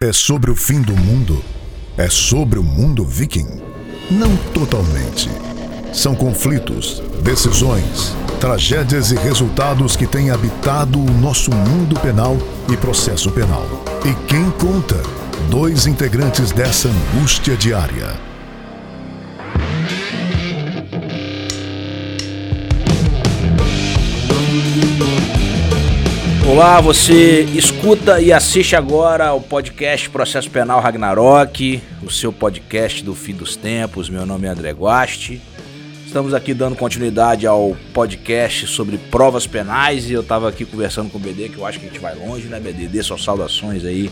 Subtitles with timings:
[0.00, 1.44] É sobre o fim do mundo?
[1.96, 3.48] É sobre o mundo viking?
[4.08, 5.28] Não totalmente.
[5.92, 12.36] São conflitos, decisões, tragédias e resultados que têm habitado o nosso mundo penal
[12.72, 13.66] e processo penal.
[14.04, 15.02] E quem conta?
[15.50, 18.27] Dois integrantes dessa angústia diária.
[26.48, 33.14] Olá, você escuta e assiste agora o podcast Processo Penal Ragnarok, o seu podcast do
[33.14, 34.08] fim dos tempos.
[34.08, 35.42] Meu nome é André Guasti.
[36.06, 41.18] Estamos aqui dando continuidade ao podcast sobre provas penais e eu estava aqui conversando com
[41.18, 42.88] o BD, que eu acho que a gente vai longe, né, BD?
[42.88, 44.10] Dê suas saudações aí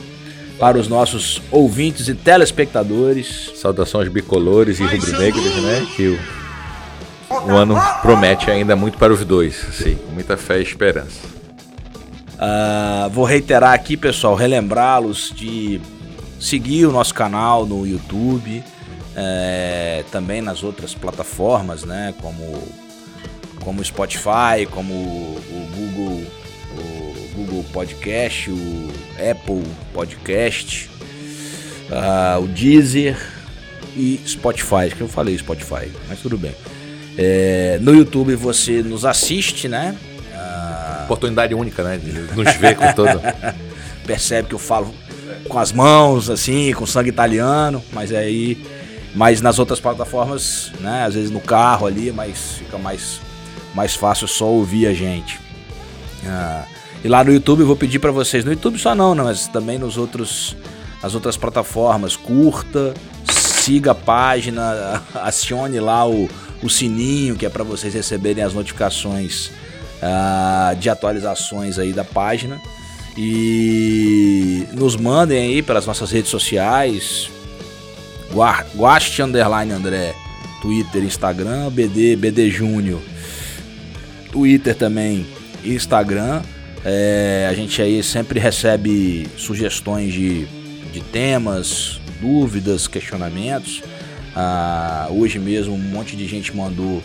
[0.58, 3.50] para os nossos ouvintes e telespectadores.
[3.56, 5.86] Saudações bicolores e rubro-negras, né?
[5.96, 11.35] Que o, o ano promete ainda muito para os dois, sim, muita fé e esperança.
[12.36, 15.80] Uh, vou reiterar aqui, pessoal, relembrá-los de
[16.38, 18.62] seguir o nosso canal no YouTube,
[19.16, 22.62] é, também nas outras plataformas, né, como
[23.64, 26.24] como Spotify, como o Google,
[26.78, 30.88] o Google Podcast, o Apple Podcast,
[31.90, 33.18] uh, o Deezer
[33.96, 36.54] e Spotify, que eu falei Spotify, mas tudo bem.
[37.18, 39.96] É, no YouTube você nos assiste, né?
[41.06, 41.96] Oportunidade única, né?
[41.96, 43.20] De nos ver com todo.
[44.06, 44.94] Percebe que eu falo
[45.48, 48.62] com as mãos, assim, com sangue italiano, mas aí.
[49.14, 51.04] Mas nas outras plataformas, né?
[51.06, 53.20] Às vezes no carro ali, mas fica mais,
[53.74, 55.40] mais fácil só ouvir a gente.
[56.26, 56.64] Ah,
[57.04, 59.46] e lá no YouTube eu vou pedir para vocês, no YouTube só não, né, mas
[59.46, 60.56] também nos outros,
[61.02, 62.94] as outras plataformas, curta,
[63.30, 66.28] siga a página, acione lá o,
[66.62, 69.52] o sininho que é para vocês receberem as notificações
[70.02, 72.60] uh, de atualizações aí da página.
[73.16, 77.30] E nos mandem aí pelas nossas redes sociais.
[78.74, 80.14] Guaste Underline André.
[80.60, 83.00] Twitter, Instagram, BD, BD Júnior.
[84.32, 85.26] Twitter também,
[85.64, 86.42] Instagram.
[86.84, 90.46] É, a gente aí sempre recebe sugestões de,
[90.92, 93.82] de temas, dúvidas, questionamentos.
[94.34, 97.02] Ah, hoje mesmo um monte de gente mandou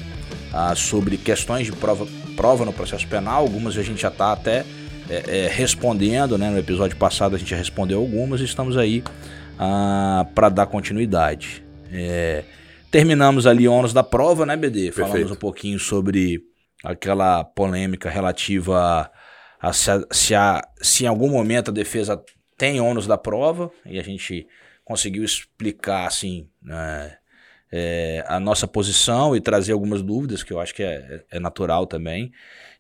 [0.51, 2.05] ah, sobre questões de prova
[2.41, 4.65] prova no processo penal, algumas a gente já está até
[5.07, 6.49] é, é, respondendo, né?
[6.49, 9.03] No episódio passado a gente já respondeu algumas e estamos aí
[9.59, 11.63] ah, para dar continuidade.
[11.91, 12.43] É,
[12.89, 14.85] terminamos ali ônus da prova, né, BD?
[14.85, 15.07] Perfeito.
[15.07, 16.41] Falamos um pouquinho sobre
[16.83, 19.11] aquela polêmica relativa
[19.61, 22.19] a, a, se, a, se, a, se em algum momento a defesa
[22.57, 24.47] tem ônus da prova e a gente
[24.83, 26.49] conseguiu explicar assim.
[26.59, 27.17] Né,
[27.71, 31.87] é, a nossa posição e trazer algumas dúvidas, que eu acho que é, é, natural
[31.87, 32.31] também.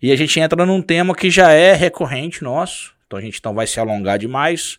[0.01, 3.53] E a gente entra num tema que já é recorrente nosso, então a gente não
[3.53, 4.77] vai se alongar demais,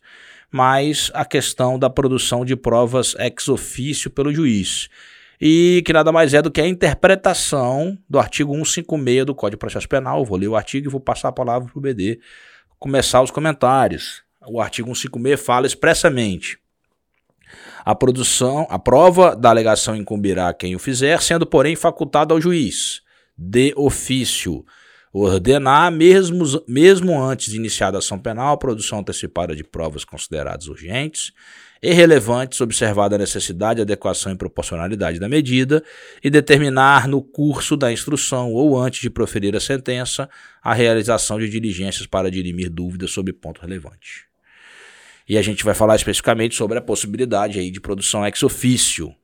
[0.51, 4.89] mas a questão da produção de provas ex ofício pelo juiz.
[5.41, 9.61] E que nada mais é do que a interpretação do artigo 156 do Código de
[9.61, 10.25] Processo Penal.
[10.25, 12.21] Vou ler o artigo e vou passar a palavra para o BD
[12.79, 14.23] começar os comentários.
[14.47, 16.62] O artigo 156 fala expressamente
[17.85, 23.03] a produção, a prova da alegação incumbirá quem o fizer, sendo, porém, facultado ao juiz,
[23.37, 24.65] de ofício,
[25.13, 30.69] ordenar, mesmo, mesmo antes de iniciada a ação penal, a produção antecipada de provas consideradas
[30.69, 31.33] urgentes
[31.83, 35.83] e relevantes, observada a necessidade, adequação e proporcionalidade da medida,
[36.23, 40.31] e determinar no curso da instrução ou antes de proferir a sentença
[40.63, 44.32] a realização de diligências para dirimir dúvidas sobre ponto relevante.
[45.33, 49.15] E a gente vai falar especificamente sobre a possibilidade aí de produção ex ofício.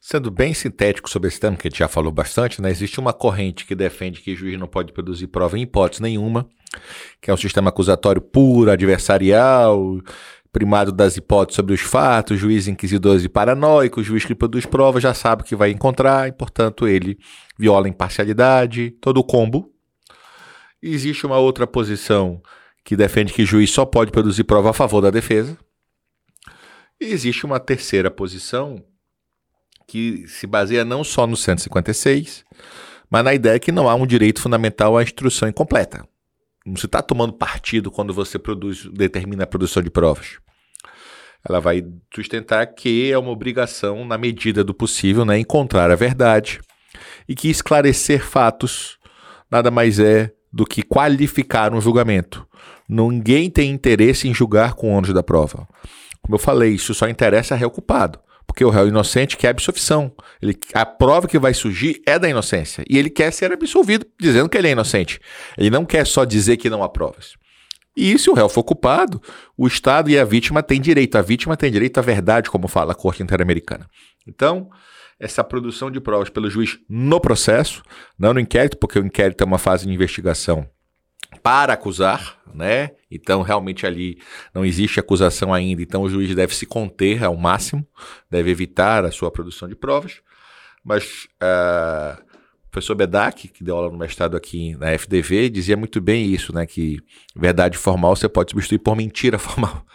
[0.00, 2.70] Sendo bem sintético sobre esse tema, que a gente já falou bastante, né?
[2.70, 6.48] existe uma corrente que defende que o juiz não pode produzir prova em hipótese nenhuma,
[7.20, 9.98] que é um sistema acusatório puro, adversarial,
[10.52, 15.00] primado das hipóteses sobre os fatos, juiz inquisidor e paranoico, o juiz que produz prova
[15.00, 17.18] já sabe o que vai encontrar e, portanto, ele
[17.58, 19.68] viola a imparcialidade, todo o combo.
[20.80, 22.40] Existe uma outra posição
[22.84, 25.56] que defende que juiz só pode produzir prova a favor da defesa.
[27.00, 28.84] E existe uma terceira posição
[29.88, 32.44] que se baseia não só no 156,
[33.10, 36.06] mas na ideia que não há um direito fundamental à instrução incompleta.
[36.64, 40.38] Não se está tomando partido quando você produz, determina a produção de provas.
[41.46, 46.60] Ela vai sustentar que é uma obrigação, na medida do possível, né, encontrar a verdade
[47.28, 48.98] e que esclarecer fatos
[49.50, 52.46] nada mais é do que qualificar um julgamento.
[52.88, 55.66] Ninguém tem interesse em julgar com o ônus da prova.
[56.22, 58.20] Como eu falei, isso só interessa ao réu culpado.
[58.46, 60.12] Porque o réu inocente quer absolvição.
[60.40, 62.84] Ele, a prova que vai surgir é da inocência.
[62.88, 65.18] E ele quer ser absolvido dizendo que ele é inocente.
[65.58, 67.34] Ele não quer só dizer que não há provas.
[67.96, 69.20] E se o réu for culpado,
[69.56, 71.16] o Estado e a vítima têm direito.
[71.16, 73.88] A vítima tem direito à verdade, como fala a Corte Interamericana.
[74.26, 74.70] Então,
[75.24, 77.82] essa produção de provas pelo juiz no processo,
[78.18, 80.68] não no inquérito, porque o inquérito é uma fase de investigação
[81.42, 82.90] para acusar, né?
[83.10, 84.18] Então, realmente ali
[84.54, 87.86] não existe acusação ainda, então o juiz deve se conter ao máximo,
[88.30, 90.20] deve evitar a sua produção de provas.
[90.84, 92.22] Mas uh,
[92.74, 96.66] professor Bedak, que deu aula no mestrado aqui na FDV, dizia muito bem isso, né?
[96.66, 96.98] Que
[97.36, 99.86] verdade formal você pode substituir por mentira formal.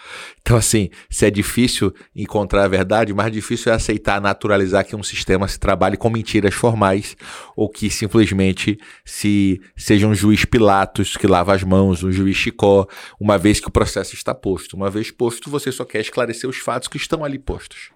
[0.42, 5.04] Então, assim, se é difícil encontrar a verdade, mais difícil é aceitar, naturalizar que um
[5.04, 7.18] sistema se trabalhe com mentiras formais
[7.54, 12.88] ou que simplesmente se seja um juiz Pilatos que lava as mãos, um juiz Chicó,
[13.20, 14.78] uma vez que o processo está posto.
[14.78, 17.92] Uma vez posto, você só quer esclarecer os fatos que estão ali postos.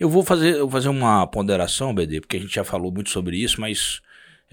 [0.00, 3.10] Eu vou fazer, eu vou fazer uma ponderação, BD, porque a gente já falou muito
[3.10, 4.00] sobre isso, mas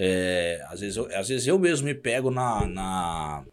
[0.01, 2.65] é, às, vezes eu, às vezes eu mesmo me pego na.
[2.65, 3.43] na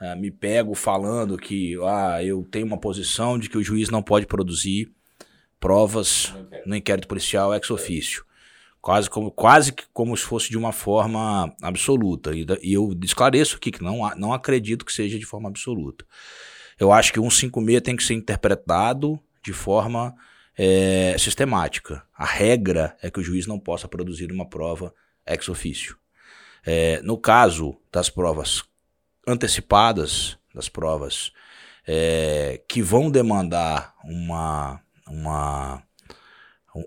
[0.00, 4.00] uh, me pego falando que ah, eu tenho uma posição de que o juiz não
[4.00, 4.88] pode produzir
[5.58, 6.32] provas
[6.64, 8.24] no inquérito policial ex ofício.
[8.80, 12.30] Quase como, quase como se fosse de uma forma absoluta.
[12.32, 16.06] E, e eu esclareço aqui que não, não acredito que seja de forma absoluta.
[16.78, 20.14] Eu acho que 156 tem que ser interpretado de forma
[20.56, 22.04] é, sistemática.
[22.16, 24.94] A regra é que o juiz não possa produzir uma prova
[25.28, 25.96] ex ofício.
[26.64, 28.64] É, no caso das provas
[29.26, 31.32] antecipadas, das provas
[31.86, 35.82] é, que vão demandar uma, uma,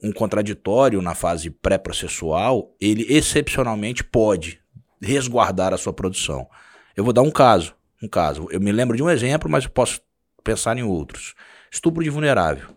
[0.03, 4.59] um contraditório na fase pré-processual, ele excepcionalmente pode
[5.01, 6.47] resguardar a sua produção.
[6.95, 8.47] Eu vou dar um caso, um caso.
[8.51, 10.01] Eu me lembro de um exemplo, mas eu posso
[10.43, 11.33] pensar em outros.
[11.71, 12.69] Estupro de vulnerável,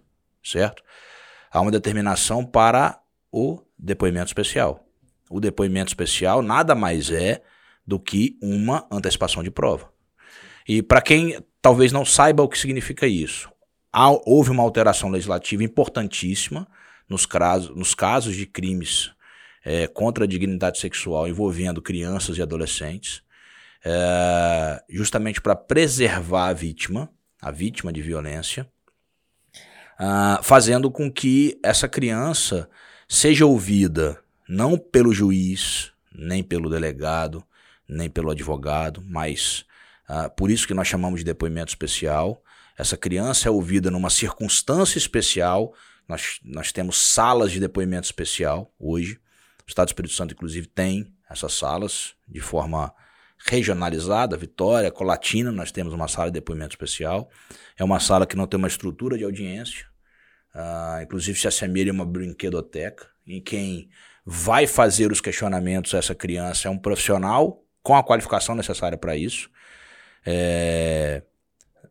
[0.43, 0.82] certo?
[1.50, 3.00] Há uma determinação para
[3.31, 4.83] o depoimento especial
[5.34, 7.42] o depoimento especial nada mais é
[7.84, 9.92] do que uma antecipação de prova.
[10.66, 13.50] E para quem talvez não saiba o que significa isso,
[14.25, 16.69] houve uma alteração legislativa importantíssima
[17.08, 19.10] nos, casos, nos casos de crimes
[19.64, 23.20] é, contra a dignidade sexual envolvendo crianças e adolescentes,
[23.84, 27.10] é, justamente para preservar a vítima,
[27.42, 28.70] a vítima de violência,
[29.98, 32.70] uh, fazendo com que essa criança
[33.08, 37.44] seja ouvida não pelo juiz, nem pelo delegado,
[37.88, 39.64] nem pelo advogado, mas
[40.06, 42.43] ah, por isso que nós chamamos de depoimento especial.
[42.76, 45.75] Essa criança é ouvida numa circunstância especial.
[46.08, 49.20] Nós, nós temos salas de depoimento especial hoje.
[49.67, 52.93] O Estado do Espírito Santo, inclusive, tem essas salas de forma
[53.46, 54.37] regionalizada.
[54.37, 57.31] Vitória, Colatina, nós temos uma sala de depoimento especial.
[57.76, 59.87] É uma sala que não tem uma estrutura de audiência.
[60.55, 63.91] Uh, inclusive se assemelha a uma brinquedoteca, em quem
[64.25, 69.17] vai fazer os questionamentos a essa criança é um profissional com a qualificação necessária para
[69.17, 69.50] isso.
[70.25, 71.23] É,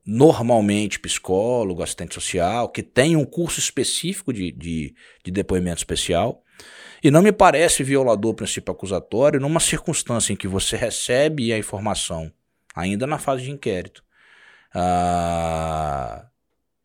[0.06, 6.44] normalmente psicólogo, assistente social, que tem um curso específico de, de, de depoimento especial.
[7.04, 11.58] E não me parece violador o princípio acusatório numa circunstância em que você recebe a
[11.58, 12.32] informação,
[12.74, 14.04] ainda na fase de inquérito,
[14.74, 16.26] ah,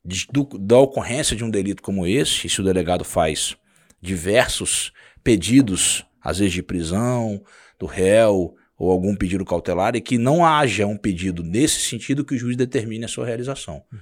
[0.05, 3.57] de, do, da ocorrência de um delito como esse, se o delegado faz
[4.01, 4.93] diversos
[5.29, 7.43] pedidos, às vezes de prisão
[7.79, 12.35] do réu ou algum pedido cautelar, e que não haja um pedido nesse sentido que
[12.35, 13.83] o juiz determine a sua realização.
[13.93, 13.99] Uhum.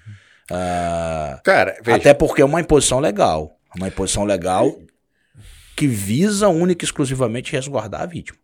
[0.53, 1.97] Uh, Cara, veja.
[1.97, 3.59] até porque é uma imposição legal.
[3.75, 4.79] Uma imposição legal
[5.75, 8.39] que visa única e exclusivamente resguardar a vítima.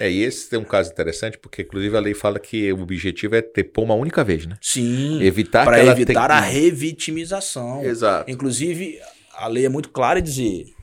[0.00, 3.36] É, e esse tem um caso interessante, porque inclusive a lei fala que o objetivo
[3.36, 4.58] é ter por uma única vez, né?
[4.60, 5.22] Sim.
[5.22, 7.84] Evitar para evitar a revitimização.
[7.84, 8.28] Exato.
[8.28, 8.98] Inclusive,
[9.34, 10.73] a lei é muito clara em dizer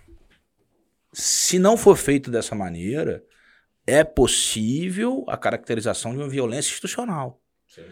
[1.13, 3.23] se não for feito dessa maneira,
[3.85, 7.41] é possível a caracterização de uma violência institucional.
[7.67, 7.85] Sim.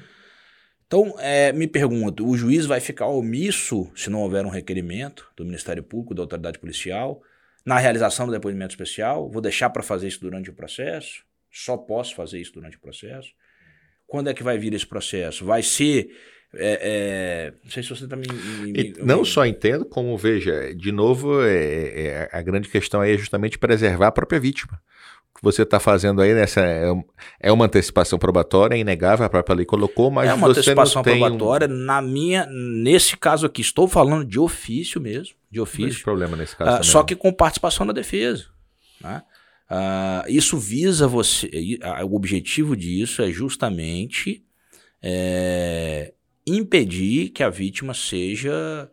[0.86, 5.46] Então, é, me pergunto, o juiz vai ficar omisso se não houver um requerimento do
[5.46, 7.22] Ministério Público, da autoridade policial,
[7.64, 9.30] na realização do depoimento especial?
[9.30, 11.24] Vou deixar para fazer isso durante o processo?
[11.52, 13.34] Só posso fazer isso durante o processo?
[14.08, 15.46] Quando é que vai vir esse processo?
[15.46, 16.10] Vai ser
[16.56, 18.28] é, é, não sei se você também.
[18.62, 23.14] Me, não só entendo, como veja, de novo, é, é, é, a grande questão aí
[23.14, 24.82] é justamente preservar a própria vítima.
[25.32, 26.86] O que você está fazendo aí nessa é,
[27.40, 31.68] é uma antecipação probatória, é inegável, a própria lei colocou, mas é uma antecipação probatória.
[31.68, 31.72] Um...
[31.72, 36.04] Na minha, nesse caso aqui, estou falando de ofício mesmo, de ofício.
[36.04, 36.82] Problema nesse caso.
[36.82, 38.48] Uh, só que com participação da defesa,
[39.00, 39.22] né?
[39.70, 41.46] Uh, isso visa você.
[41.46, 44.44] Uh, o objetivo disso é justamente
[46.56, 48.90] impedir que a vítima seja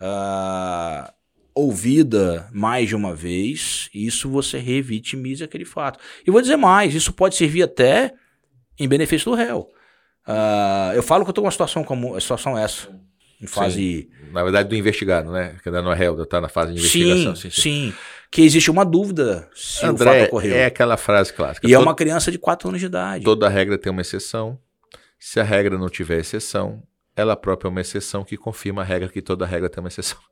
[0.00, 1.12] uh,
[1.54, 5.98] ouvida mais de uma vez, isso você revitimiza aquele fato.
[6.26, 8.12] E vou dizer mais, isso pode servir até
[8.78, 9.68] em benefício do réu.
[10.26, 12.88] Uh, eu falo que eu tô com uma situação como a situação é essa.
[13.40, 14.02] Em fase.
[14.02, 14.30] Sim.
[14.32, 15.56] Na verdade, do investigado, né?
[15.62, 17.34] Que ainda não é réu, tá na fase de investigação.
[17.34, 17.94] Sim, sim, sim.
[18.30, 20.54] Que existe uma dúvida se André, o fato ocorreu.
[20.54, 21.68] É aquela frase clássica.
[21.68, 23.24] E é uma criança de 4 anos de idade.
[23.24, 24.58] Toda regra tem uma exceção.
[25.18, 26.82] Se a regra não tiver exceção,
[27.16, 30.18] ela própria é uma exceção que confirma a regra que toda regra tem uma exceção.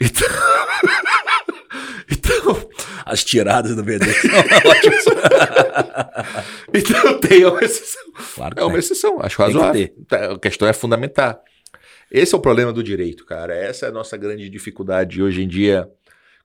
[0.00, 0.28] Então.
[2.10, 2.68] então
[3.04, 4.30] As tiradas do BD são
[4.70, 5.04] ótimas.
[6.74, 8.02] então tem uma exceção.
[8.34, 9.88] Claro é uma exceção, acho razoável.
[10.08, 11.42] Tá, a questão é fundamental.
[12.10, 13.54] Esse é o problema do direito, cara.
[13.54, 15.88] Essa é a nossa grande dificuldade hoje em dia.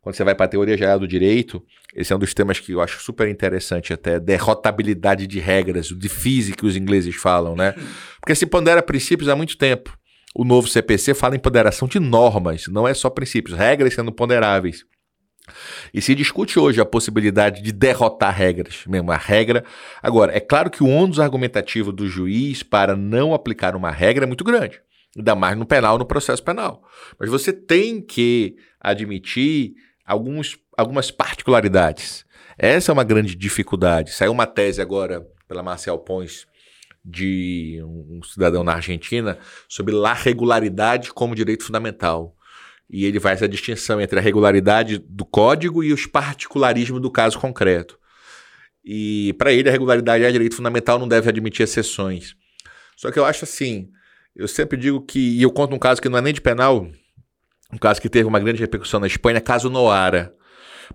[0.01, 1.63] Quando você vai para a teoria geral do direito,
[1.95, 5.95] esse é um dos temas que eu acho super interessante até, derrotabilidade de regras, o
[5.95, 7.75] de física que os ingleses falam, né?
[8.19, 9.95] Porque se pondera princípios há muito tempo.
[10.33, 14.85] O novo CPC fala em ponderação de normas, não é só princípios, regras sendo ponderáveis.
[15.93, 19.63] E se discute hoje a possibilidade de derrotar regras, mesmo a regra.
[20.01, 24.27] Agora, é claro que o ônus argumentativo do juiz para não aplicar uma regra é
[24.27, 24.81] muito grande,
[25.15, 26.81] ainda mais no penal, no processo penal.
[27.19, 29.73] Mas você tem que admitir
[30.11, 32.25] alguns, algumas particularidades.
[32.57, 34.11] Essa é uma grande dificuldade.
[34.11, 36.45] Saiu uma tese agora pela Marcial Pons
[37.03, 42.35] de um cidadão na Argentina sobre la regularidade como direito fundamental.
[42.89, 47.39] E ele faz a distinção entre a regularidade do código e os particularismos do caso
[47.39, 47.97] concreto.
[48.83, 52.35] E para ele, a regularidade é direito fundamental, não deve admitir exceções.
[52.97, 53.89] Só que eu acho assim,
[54.35, 56.91] eu sempre digo que, e eu conto um caso que não é nem de penal,
[57.73, 60.33] um caso que teve uma grande repercussão na Espanha, caso Noara.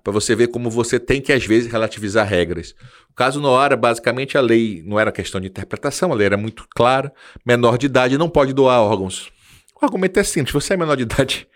[0.05, 2.75] Para você ver como você tem que, às vezes, relativizar regras.
[3.11, 6.67] O caso Noara, basicamente, a lei não era questão de interpretação, a lei era muito
[6.75, 7.13] clara.
[7.47, 9.33] Menor de idade não pode doar órgãos.
[9.81, 11.49] O argumento é simples: você é menor de idade,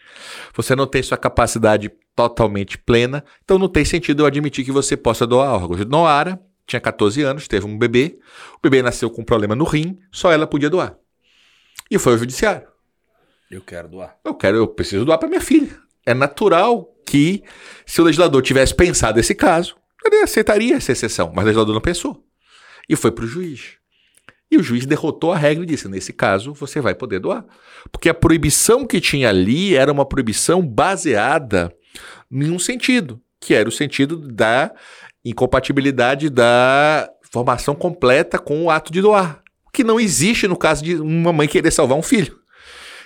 [0.55, 4.97] você não tem sua capacidade totalmente plena, então não tem sentido eu admitir que você
[4.97, 5.85] possa doar órgãos.
[5.87, 8.19] Noara tinha 14 anos, teve um bebê,
[8.57, 10.97] o bebê nasceu com um problema no rim, só ela podia doar.
[11.91, 12.69] E foi ao judiciário.
[13.50, 14.16] Eu quero doar.
[14.25, 15.76] Eu quero, eu preciso doar para minha filha.
[16.07, 17.42] É natural que,
[17.85, 21.80] se o legislador tivesse pensado esse caso, ele aceitaria essa exceção, mas o legislador não
[21.80, 22.25] pensou.
[22.88, 23.80] E foi para o juiz.
[24.50, 27.45] E o juiz derrotou a regra e disse: nesse caso, você vai poder doar.
[27.90, 31.73] Porque a proibição que tinha ali era uma proibição baseada
[32.30, 34.73] em um sentido, que era o sentido da
[35.25, 39.42] incompatibilidade da formação completa com o ato de doar,
[39.73, 42.40] que não existe no caso de uma mãe querer salvar um filho.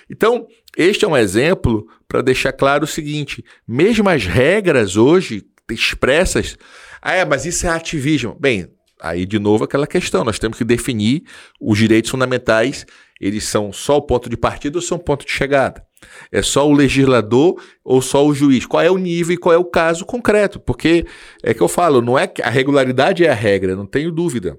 [0.09, 0.47] Então,
[0.77, 6.57] este é um exemplo para deixar claro o seguinte: mesmo as regras hoje expressas,
[7.01, 8.37] ah, é, mas isso é ativismo.
[8.39, 8.69] Bem,
[9.01, 11.23] Aí, de novo, aquela questão: nós temos que definir
[11.59, 12.85] os direitos fundamentais,
[13.19, 15.85] eles são só o ponto de partida ou são ponto de chegada?
[16.31, 18.65] É só o legislador ou só o juiz?
[18.65, 20.59] Qual é o nível e qual é o caso concreto?
[20.59, 21.05] Porque
[21.43, 24.57] é que eu falo, não é que a regularidade é a regra, não tenho dúvida.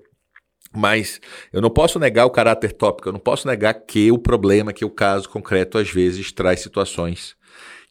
[0.77, 1.21] Mas
[1.53, 4.85] eu não posso negar o caráter tópico, eu não posso negar que o problema, que
[4.85, 7.37] o caso concreto às vezes traz situações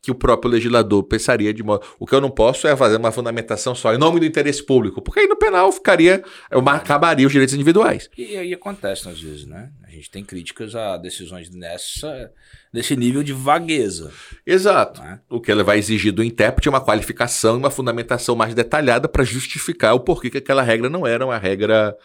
[0.05, 1.83] que o próprio legislador pensaria de modo.
[1.97, 5.01] O que eu não posso é fazer uma fundamentação só em nome do interesse público,
[5.01, 8.07] porque aí no penal ficaria, acabaria os direitos individuais.
[8.15, 9.71] E aí acontece às vezes, né?
[9.83, 12.31] A gente tem críticas a decisões nessa,
[12.71, 14.11] nesse nível de vagueza.
[14.45, 15.01] Exato.
[15.01, 15.19] Né?
[15.27, 19.09] O que ela vai exigir do intérprete é uma qualificação e uma fundamentação mais detalhada
[19.09, 21.97] para justificar o porquê que aquela regra não era uma regra.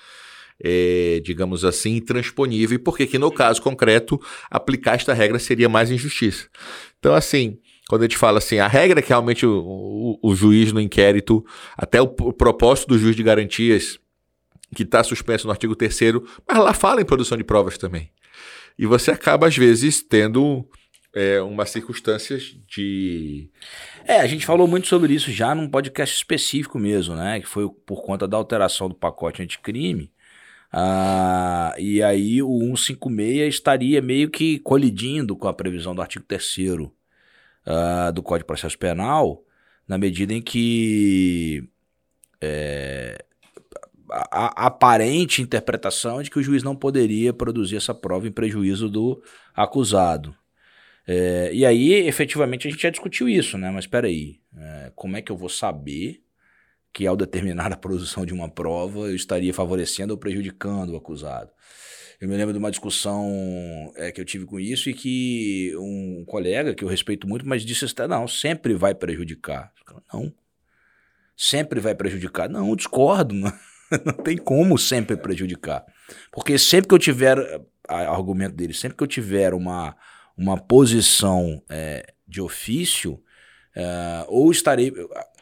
[0.62, 5.90] É, digamos assim, intransponível, e porque que no caso concreto aplicar esta regra seria mais
[5.90, 6.49] injustiça.
[6.99, 9.59] Então, assim, quando a gente fala assim, a regra é que realmente o,
[10.23, 11.45] o, o juiz no inquérito,
[11.76, 13.99] até o, o, propósito do juiz de garantias,
[14.76, 15.99] que está suspenso no artigo 3
[16.47, 18.11] mas lá fala em produção de provas também.
[18.79, 20.64] E você acaba, às vezes, tendo
[21.14, 23.50] é, umas circunstâncias de.
[24.05, 27.40] É, a gente falou muito sobre isso já num podcast específico mesmo, né?
[27.40, 30.12] Que foi por conta da alteração do pacote anticrime.
[30.73, 36.59] Ah, e aí o 156 estaria meio que colidindo com a previsão do artigo 3
[36.59, 39.43] uh, do Código de Processo Penal,
[39.87, 41.69] na medida em que
[42.41, 43.25] é,
[44.11, 48.89] a, a, aparente interpretação de que o juiz não poderia produzir essa prova em prejuízo
[48.89, 49.23] do
[49.55, 50.35] acusado.
[51.07, 53.71] É, e aí, efetivamente, a gente já discutiu isso, né?
[53.71, 56.23] Mas espera aí, é, como é que eu vou saber
[56.92, 61.50] que ao determinar a produção de uma prova eu estaria favorecendo ou prejudicando o acusado?
[62.20, 66.23] Eu me lembro de uma discussão é, que eu tive com isso e que um
[66.26, 69.73] colega, que eu respeito muito, mas disse assim, não, sempre vai prejudicar.
[70.12, 70.30] Não,
[71.35, 72.47] sempre vai prejudicar.
[72.47, 73.50] Não, discordo, não,
[74.04, 75.82] não tem como sempre prejudicar.
[76.30, 77.38] Porque sempre que eu tiver,
[77.88, 79.97] argumento dele, sempre que eu tiver uma,
[80.37, 83.18] uma posição é, de ofício,
[83.75, 84.92] é, ou estarei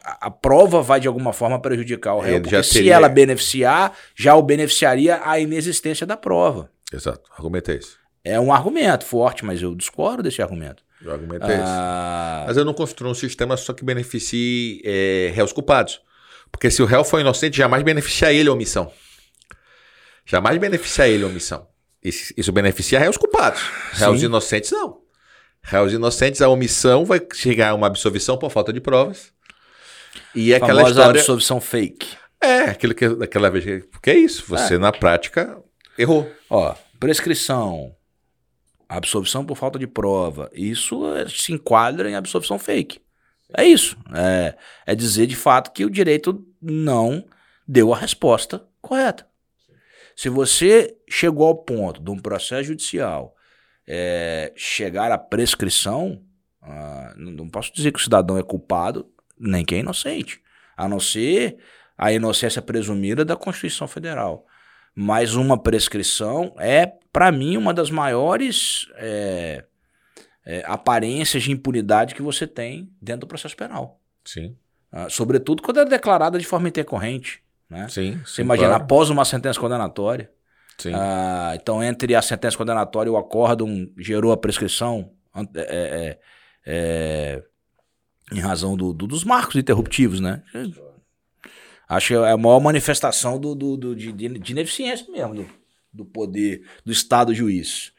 [0.03, 4.35] a, a, prova vai de alguma forma prejudicar o réu, porque se ela beneficiar, já
[4.35, 6.69] o beneficiaria a inexistência da prova.
[6.91, 7.21] Exato.
[7.37, 7.99] Argumento é esse.
[8.23, 10.83] É um argumento forte, mas eu discordo desse argumento.
[11.05, 11.63] O argumento é esse.
[11.65, 16.01] Ah, Mas eu não construo um sistema só que beneficie é, réus culpados.
[16.51, 18.91] Porque se o réu for inocente, jamais beneficia ele a omissão.
[20.25, 21.67] Jamais beneficia ele a omissão.
[22.03, 23.61] Isso, isso beneficia réus culpados.
[23.93, 24.25] Réus Sim.
[24.25, 24.99] inocentes, não.
[25.61, 29.31] Réus inocentes, a omissão vai chegar a uma absolvição por falta de provas.
[30.35, 31.19] E é aquela história.
[31.19, 32.17] absolvição fake.
[32.41, 33.63] É, aquilo que daquela vez.
[33.65, 34.45] que- Porque é isso.
[34.47, 35.61] Você, na prática,
[35.97, 36.31] errou.
[36.49, 37.95] Ó, prescrição,
[38.87, 42.99] absolvição por falta de prova, isso é- se enquadra em absolvição fake.
[43.57, 43.97] É isso.
[44.13, 47.25] É, é dizer de fato que o direito não
[47.67, 49.27] deu a resposta correta.
[50.15, 53.35] Se você chegou ao ponto de um processo judicial
[53.87, 56.21] é, chegar à prescrição,
[56.61, 59.07] ah, não, não posso dizer que o cidadão é culpado,
[59.39, 60.41] nem que é inocente.
[60.75, 61.57] A não ser
[61.97, 64.45] a inocência presumida da Constituição Federal.
[64.95, 69.65] Mas uma prescrição é, para mim, uma das maiores é,
[70.45, 73.99] é, aparências de impunidade que você tem dentro do processo penal.
[74.25, 74.55] Sim.
[74.91, 77.43] Ah, sobretudo quando é declarada de forma intercorrente.
[77.69, 77.87] Né?
[77.89, 78.19] Sim.
[78.25, 80.31] Você imagina, após uma sentença condenatória,
[80.77, 80.91] Sim.
[80.95, 86.19] ah, então entre a sentença condenatória e o acórdão gerou a prescrição ant- é, é,
[86.65, 87.43] é,
[88.31, 90.41] em razão do- do- dos marcos interruptivos, né?
[91.87, 95.49] Acho que é a maior manifestação do, do- do- de, de- ineficiência mesmo do,
[95.91, 97.91] do poder do Estado juiz.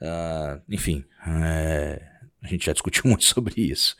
[0.00, 2.02] Ah, enfim, é,
[2.42, 3.96] a gente já discutiu muito sobre isso.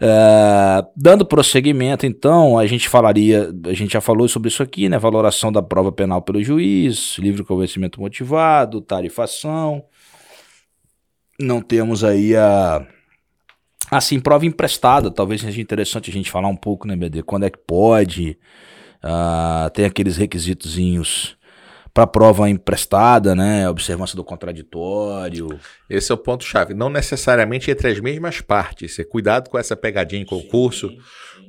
[0.00, 4.98] Ah, dando prosseguimento, então, a gente falaria, a gente já falou sobre isso aqui, né?
[4.98, 9.84] Valoração da prova penal pelo juiz, livre convencimento motivado, tarifação.
[11.38, 12.86] Não temos aí a.
[13.90, 17.22] Assim, prova emprestada, talvez seja interessante a gente falar um pouco, né, BD?
[17.22, 18.38] Quando é que pode?
[19.02, 21.36] Ah, tem aqueles requisitozinhos
[21.94, 23.68] para prova emprestada, né?
[23.70, 25.48] Observância do contraditório.
[25.88, 26.74] Esse é o ponto-chave.
[26.74, 28.98] Não necessariamente entre as mesmas partes.
[29.08, 30.90] Cuidado com essa pegadinha em concurso.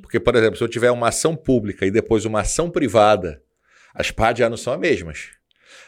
[0.00, 3.42] Porque, por exemplo, se eu tiver uma ação pública e depois uma ação privada,
[3.94, 5.28] as partes já não são as mesmas.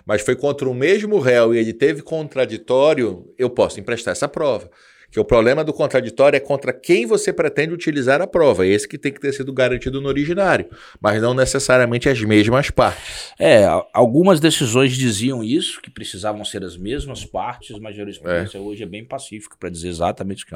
[0.04, 4.70] Mas foi contra o mesmo réu e ele teve contraditório, eu posso emprestar essa prova.
[5.10, 8.66] Que o problema do contraditório é contra quem você pretende utilizar a prova.
[8.66, 10.70] Esse que tem que ter sido garantido no originário.
[11.00, 13.32] Mas não necessariamente as mesmas partes.
[13.38, 18.82] É, algumas decisões diziam isso, que precisavam ser as mesmas partes, mas a jurisprudência hoje
[18.82, 20.54] é bem pacífica para dizer exatamente que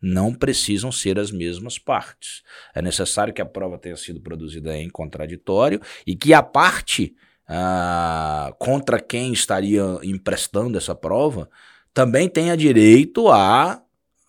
[0.00, 2.42] não precisam ser as mesmas partes.
[2.74, 7.14] É necessário que a prova tenha sido produzida em contraditório e que a parte
[7.48, 11.48] ah, contra quem estaria emprestando essa prova
[11.94, 13.80] também tenha direito a,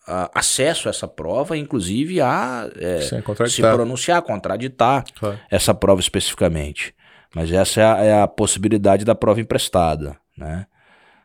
[0.08, 3.00] a acesso a essa prova, inclusive a é,
[3.48, 5.38] se pronunciar, contraditar Claro.
[5.50, 6.94] essa prova especificamente.
[7.34, 10.66] Mas essa é a, é a possibilidade da prova emprestada, né?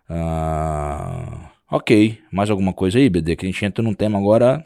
[0.09, 3.35] Ah, ok, mais alguma coisa aí, BD?
[3.35, 4.61] Que a gente entra num tema agora,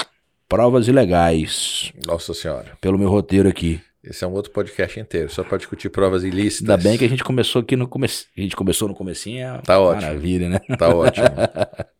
[0.49, 2.71] provas ilegais, Nossa Senhora.
[2.81, 3.79] pelo meu roteiro aqui.
[4.09, 6.69] Esse é um outro podcast inteiro, só para discutir provas ilícitas.
[6.69, 8.25] Ainda bem que a gente começou aqui no começo.
[8.37, 10.01] A gente começou no comecinho, é Tá ótimo.
[10.03, 10.59] maravilha, né?
[10.77, 11.25] Tá ótimo.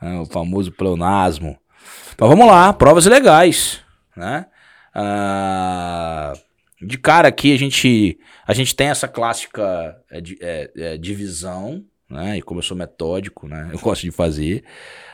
[0.00, 1.58] Ah, o famoso pleonasmo.
[2.16, 3.80] Mas vamos lá, provas ilegais,
[4.16, 4.46] né?
[4.94, 6.34] Ah,
[6.80, 8.16] de cara aqui a gente
[8.46, 12.38] a gente tem essa clássica é, é, é, divisão, né?
[12.38, 13.70] E como eu sou metódico, né?
[13.74, 14.62] Eu gosto de fazer.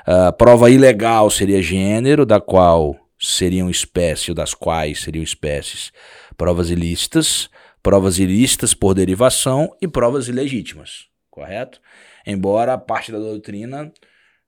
[0.06, 5.92] Ah, prova ilegal seria gênero, da qual seriam espécies, ou das quais seriam espécies
[6.36, 7.48] provas ilícitas,
[7.82, 11.80] provas ilícitas por derivação e provas ilegítimas, correto?
[12.26, 13.92] Embora a parte da doutrina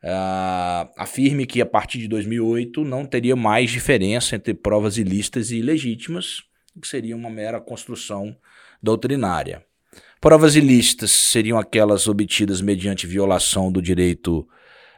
[0.03, 5.57] ah, afirme que a partir de 2008 não teria mais diferença entre provas ilícitas e
[5.57, 6.43] ilegítimas,
[6.81, 8.37] que seria uma mera construção
[8.83, 9.65] doutrinária.
[10.21, 14.47] Provas ilícitas seriam aquelas obtidas mediante violação do direito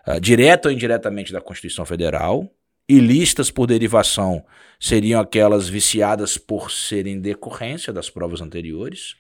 [0.05, 2.51] ah, direta ou indiretamente da Constituição Federal.
[2.89, 4.45] Ilícitas por derivação
[4.79, 9.17] seriam aquelas viciadas por serem decorrência das provas anteriores.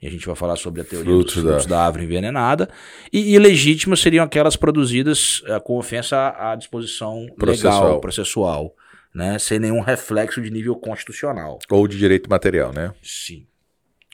[0.00, 1.84] E a gente vai falar sobre a teoria Frutos dos da- frutos da...
[1.84, 2.70] árvore envenenada.
[3.12, 7.82] E ilegítimas seriam aquelas produzidas eh, com ofensa à à disposição Processual.
[7.84, 8.74] legal, processual,
[9.14, 9.38] né?
[9.38, 11.58] sem nenhum reflexo de nível constitucional.
[11.68, 12.94] Ou de direito material, né?
[13.02, 13.46] Sim.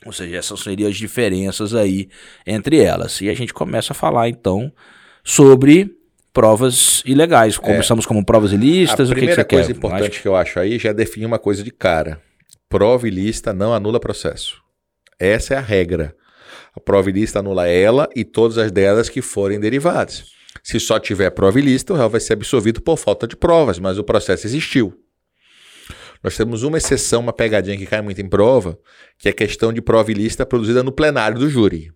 [0.05, 2.09] Ou seja, essas seriam as diferenças aí
[2.45, 3.21] entre elas.
[3.21, 4.73] E a gente começa a falar então
[5.23, 5.96] sobre
[6.37, 7.57] provas ilegais.
[7.57, 9.77] Começamos como provas ilícitas, a o que, que primeira coisa quer?
[9.77, 12.21] importante Acho- que eu acho aí já é definir uma coisa de cara.
[12.69, 14.61] Prova ilícita não anula processo.
[15.19, 16.15] Essa é a regra.
[16.77, 20.25] A prova ilícita anula ela e todas as delas que forem derivadas.
[20.63, 23.97] Se só tiver prova ilícita, o réu vai ser absolvido por falta de provas, mas
[23.99, 24.93] o processo existiu.
[26.23, 28.79] Nós temos uma exceção, uma pegadinha que cai muito em prova,
[29.19, 31.93] que é a questão de prova ilícita produzida no plenário do júri.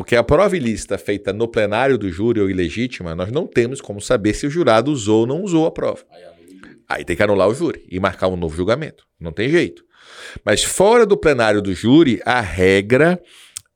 [0.00, 4.00] Porque a prova ilícita feita no plenário do júri ou ilegítima, nós não temos como
[4.00, 6.02] saber se o jurado usou ou não usou a prova.
[6.88, 9.04] Aí tem que anular o júri e marcar um novo julgamento.
[9.20, 9.84] Não tem jeito.
[10.42, 13.20] Mas fora do plenário do júri, a regra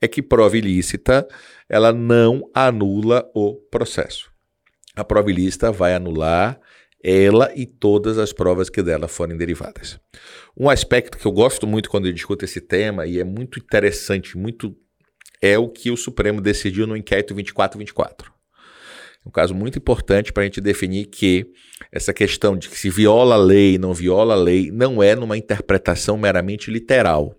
[0.01, 1.29] é que prova ilícita
[1.69, 4.31] ela não anula o processo.
[4.97, 6.59] A prova ilícita vai anular
[7.05, 10.01] ela e todas as provas que dela forem derivadas.
[10.57, 14.39] Um aspecto que eu gosto muito quando eu discuto esse tema e é muito interessante,
[14.39, 14.75] muito
[15.41, 18.33] é o que o Supremo decidiu no inquérito 2424.
[19.27, 21.47] Um caso muito importante para a gente definir que
[21.91, 25.37] essa questão de que se viola a lei, não viola a lei, não é numa
[25.37, 27.35] interpretação meramente literal.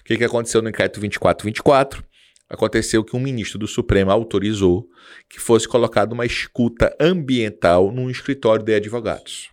[0.00, 2.04] O que, que aconteceu no inquérito 2424?
[2.48, 4.88] Aconteceu que um ministro do Supremo autorizou
[5.28, 9.50] que fosse colocada uma escuta ambiental num escritório de advogados.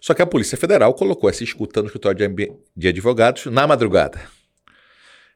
[0.00, 4.22] Só que a Polícia Federal colocou essa escuta no escritório de, de advogados na madrugada.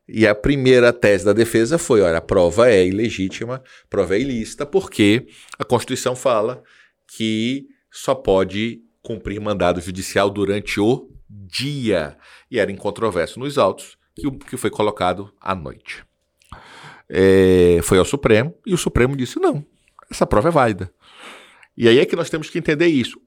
[0.07, 4.21] E a primeira tese da defesa foi: olha, a prova é ilegítima, a prova é
[4.21, 5.27] ilícita, porque
[5.59, 6.63] a Constituição fala
[7.17, 12.17] que só pode cumprir mandado judicial durante o dia.
[12.51, 16.05] E era incontroverso nos autos que, que foi colocado à noite.
[17.09, 19.65] É, foi ao Supremo e o Supremo disse: não,
[20.11, 20.93] essa prova é válida.
[21.77, 23.21] E aí é que nós temos que entender isso.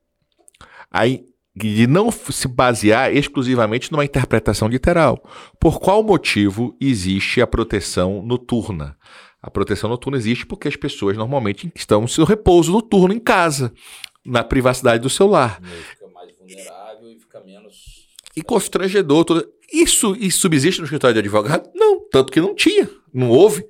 [0.91, 1.25] Aí
[1.65, 5.21] de não se basear exclusivamente numa interpretação literal.
[5.59, 8.95] Por qual motivo existe a proteção noturna?
[9.41, 13.73] A proteção noturna existe porque as pessoas normalmente estão no seu repouso noturno em casa,
[14.25, 15.61] na privacidade do seu lar.
[15.61, 18.07] Fica mais vulnerável e fica menos.
[18.35, 19.25] E constrangedor.
[19.71, 21.69] Isso, isso subsiste no escritório de advogado?
[21.75, 23.65] Não, tanto que não tinha, não houve.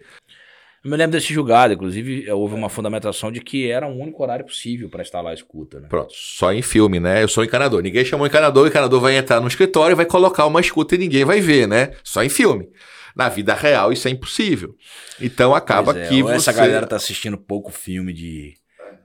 [0.87, 4.45] Eu me lembro desse julgado, inclusive houve uma fundamentação de que era o único horário
[4.45, 5.81] possível para instalar a escuta.
[5.81, 5.89] Né?
[5.89, 7.21] Pronto, só em filme, né?
[7.21, 7.81] Eu sou encanador.
[7.81, 10.97] Ninguém chamou encanador, o encanador vai entrar no escritório e vai colocar uma escuta e
[10.97, 11.91] ninguém vai ver, né?
[12.05, 12.69] Só em filme.
[13.13, 14.77] Na vida real isso é impossível.
[15.19, 16.35] Então acaba é, que você...
[16.35, 18.53] essa galera tá assistindo pouco filme de,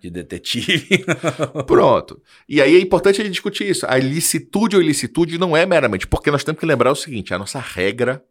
[0.00, 1.04] de detetive.
[1.66, 2.22] Pronto.
[2.48, 3.84] E aí é importante a gente discutir isso.
[3.88, 7.38] A ilicitude ou ilicitude não é meramente, porque nós temos que lembrar o seguinte: a
[7.40, 8.22] nossa regra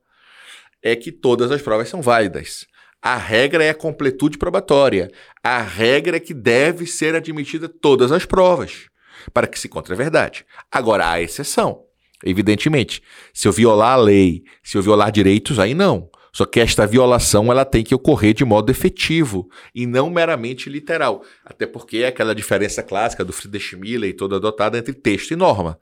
[0.82, 2.71] é que todas as provas são válidas.
[3.02, 5.10] A regra é a completude probatória.
[5.44, 8.90] A regra é que deve ser admitida todas as provas
[9.34, 10.46] para que se encontre a verdade.
[10.72, 11.84] Agora, há exceção.
[12.24, 13.02] Evidentemente,
[13.34, 16.10] se eu violar a lei, se eu violar direitos, aí não.
[16.32, 21.24] Só que esta violação ela tem que ocorrer de modo efetivo e não meramente literal.
[21.44, 25.36] Até porque é aquela diferença clássica do Friedrich Miller e toda adotada entre texto e
[25.36, 25.78] norma.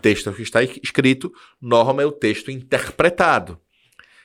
[0.00, 3.60] Texto é o que está escrito, norma é o texto interpretado.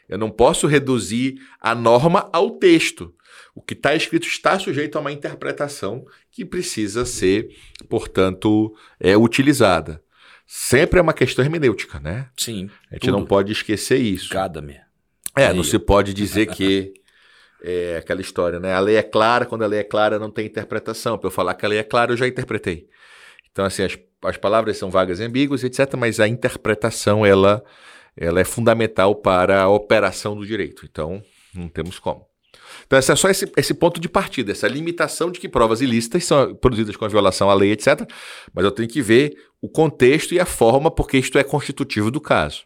[0.07, 3.13] Eu não posso reduzir a norma ao texto.
[3.53, 7.49] O que está escrito está sujeito a uma interpretação que precisa ser,
[7.89, 10.01] portanto, é, utilizada.
[10.45, 12.29] Sempre é uma questão hermenêutica, né?
[12.37, 12.69] Sim.
[12.89, 13.17] A gente tudo.
[13.17, 14.29] não pode esquecer isso.
[14.29, 14.79] Cada me.
[15.35, 16.93] É, não se pode dizer que
[17.61, 18.73] é aquela história, né?
[18.73, 21.17] A lei é clara, quando a lei é clara não tem interpretação.
[21.17, 22.87] Para eu falar que a lei é clara, eu já interpretei.
[23.51, 27.63] Então, assim, as, as palavras são vagas e ambíguas, etc., mas a interpretação, ela
[28.17, 30.86] ela é fundamental para a operação do direito.
[30.89, 31.21] Então,
[31.53, 32.25] não temos como.
[32.86, 36.25] Então, esse é só esse, esse ponto de partida, essa limitação de que provas ilícitas
[36.25, 38.10] são produzidas com a violação à lei, etc.
[38.53, 42.21] Mas eu tenho que ver o contexto e a forma, porque isto é constitutivo do
[42.21, 42.63] caso.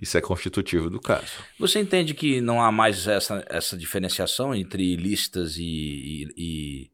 [0.00, 1.32] Isso é constitutivo do caso.
[1.58, 6.90] Você entende que não há mais essa, essa diferenciação entre ilícitas e, e,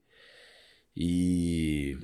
[0.97, 1.99] e, e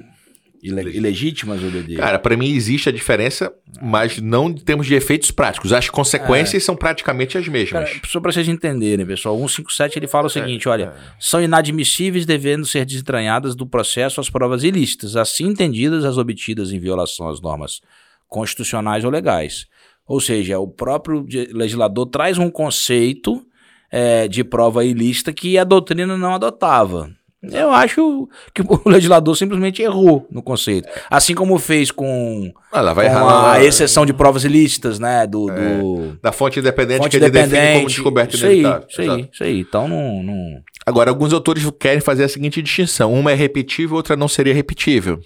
[0.64, 1.96] ilegítimas, OBD?
[1.96, 5.72] Cara, para mim existe a diferença, mas não em termos de efeitos práticos.
[5.72, 6.64] As consequências é.
[6.64, 7.90] são praticamente as mesmas.
[7.90, 10.92] Cara, só para vocês entenderem, pessoal, 157 ele fala o é, seguinte, é, olha, é.
[11.20, 16.78] são inadmissíveis devendo ser desentranhadas do processo as provas ilícitas, assim entendidas as obtidas em
[16.78, 17.80] violação às normas
[18.28, 19.66] constitucionais ou legais.
[20.06, 23.44] Ou seja, o próprio legislador traz um conceito
[23.90, 27.10] é, de prova ilícita que a doutrina não adotava.
[27.52, 30.88] Eu acho que o legislador simplesmente errou no conceito.
[31.10, 35.26] Assim como fez com, ah, vai com a exceção de provas ilícitas, né?
[35.26, 36.18] Do, é, do...
[36.22, 38.78] Da fonte independente fonte que independente, ele define como descoberta isso inevitável.
[38.78, 39.18] Aí, isso Exato.
[39.18, 39.60] aí, isso aí.
[39.60, 40.62] Então não, não...
[40.86, 43.12] Agora, alguns autores querem fazer a seguinte distinção.
[43.12, 45.20] Uma é repetível, outra não seria repetível.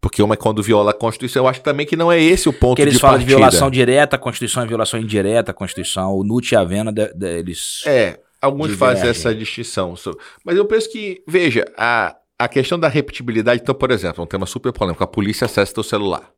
[0.00, 1.44] Porque uma é quando viola a Constituição.
[1.44, 3.30] Eu acho também que não é esse o ponto que eles de falam partida.
[3.30, 6.12] de violação direta à Constituição e violação indireta à Constituição.
[6.12, 7.82] O Nut e a Vena, de, de, eles...
[7.86, 9.94] É, Alguns fazem essa distinção.
[10.44, 14.46] Mas eu penso que, veja, a, a questão da repetibilidade, então, por exemplo, um tema
[14.46, 16.30] super polêmico, a polícia acessa teu celular.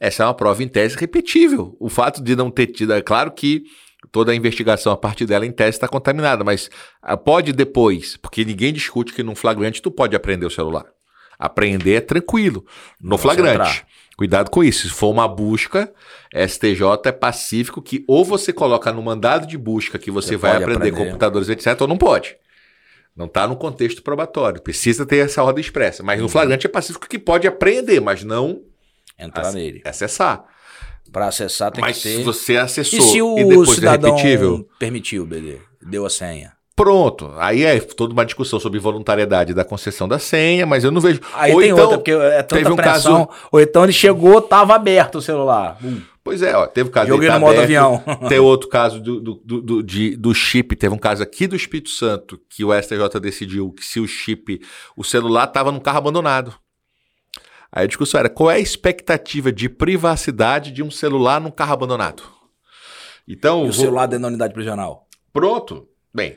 [0.00, 1.76] Essa é uma prova em tese repetível.
[1.78, 3.64] O fato de não ter tido, é claro que
[4.12, 6.70] toda a investigação a partir dela em tese está contaminada, mas
[7.02, 10.86] ah, pode depois, porque ninguém discute que num flagrante tu pode aprender o celular.
[11.38, 12.64] Apreender é tranquilo,
[13.00, 13.84] no Você flagrante.
[14.18, 14.88] Cuidado com isso.
[14.88, 15.90] Se for uma busca,
[16.34, 20.56] STJ é pacífico que ou você coloca no mandado de busca que você, Você vai
[20.56, 20.96] aprender, aprender.
[21.04, 22.36] computadores, etc., ou não pode.
[23.14, 24.60] Não está no contexto probatório.
[24.60, 26.02] Precisa ter essa ordem expressa.
[26.02, 26.24] Mas Uhum.
[26.24, 28.60] no flagrante é pacífico que pode apreender, mas não
[29.16, 29.82] Entrar nele.
[29.84, 30.44] acessar.
[31.12, 32.16] Pra acessar tem mas que ter.
[32.18, 35.58] se você acessou E se e, o depois é cidadão repetível, permitiu, BD?
[35.80, 36.52] Deu a senha.
[36.78, 37.32] Pronto.
[37.36, 41.20] Aí é toda uma discussão sobre voluntariedade da concessão da senha, mas eu não vejo.
[41.34, 43.26] Aí ou tem então, outra, porque é tanta teve um pressão.
[43.26, 45.76] caso- Ou então ele chegou, tava aberto o celular.
[45.84, 46.00] Hum.
[46.24, 48.02] Pois é, ó, teve o caso Joguei no modo aberto, avião.
[48.28, 50.76] Tem outro caso do, do, do, do- de- do chip.
[50.76, 54.60] Teve um caso aqui do Espírito Santo que o STJ decidiu que se o chip,
[54.96, 56.54] o celular estava num carro abandonado.
[57.72, 61.72] Aí a discussão era qual é a expectativa de privacidade de um celular num carro
[61.72, 62.22] abandonado.
[63.26, 65.06] Então, E o vou- celular dentro da unidade prisional.
[65.32, 65.86] pronto.
[66.14, 66.36] Bem,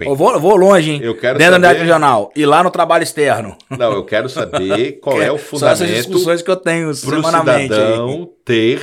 [0.00, 1.00] Eu vou, vou longe, hein?
[1.02, 1.78] eu quero dentro da unidade saber.
[1.80, 2.32] prisional.
[2.36, 3.56] E lá no trabalho externo.
[3.68, 7.72] Não, eu quero saber qual é o São essas fundamento discussões que eu tenho semanalmente.
[7.74, 7.80] aí.
[7.80, 8.80] cidadão ter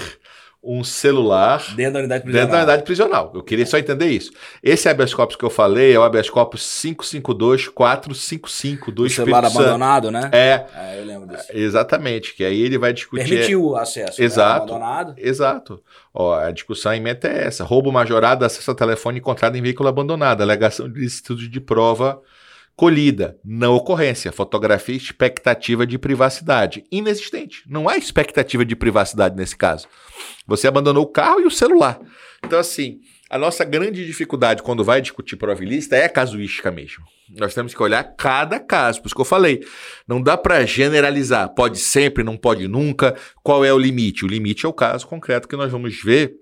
[0.66, 2.46] um celular Dentro da unidade prisional.
[2.48, 3.32] Dentro da unidade prisional.
[3.36, 4.32] Eu queria só entender isso.
[4.64, 9.54] Esse habeas corpus que eu falei é o habeas corpus 552-455 do O celular Espírito
[9.54, 9.60] Santo.
[9.60, 10.30] abandonado, né?
[10.32, 11.46] É, É, eu lembro disso.
[11.54, 12.36] exatamente.
[12.36, 13.28] Que aí ele vai discutir.
[13.28, 14.20] Permitiu o acesso.
[14.20, 14.26] né?
[14.26, 14.64] Exato.
[14.74, 15.14] Abandonado.
[15.18, 15.82] Exato.
[16.14, 19.90] Ó, a discussão em meta é essa: roubo majorado, acesso a telefone encontrado em veículo
[19.90, 22.22] abandonado, alegação de licitude de prova
[22.76, 26.84] colhida, não ocorrência, fotografia e expectativa de privacidade.
[26.92, 27.64] Inexistente.
[27.68, 29.88] Não há expectativa de privacidade nesse caso.
[30.46, 32.00] Você abandonou o carro e o celular.
[32.44, 37.04] Então, assim, a nossa grande dificuldade quando vai discutir prova ilícita é a casuística mesmo.
[37.38, 39.66] Nós temos que olhar cada caso, por isso que eu falei.
[40.08, 41.50] Não dá para generalizar.
[41.56, 43.16] Pode sempre, não pode nunca.
[43.42, 44.26] Qual é o limite?
[44.26, 46.36] O limite é o caso concreto que nós vamos ver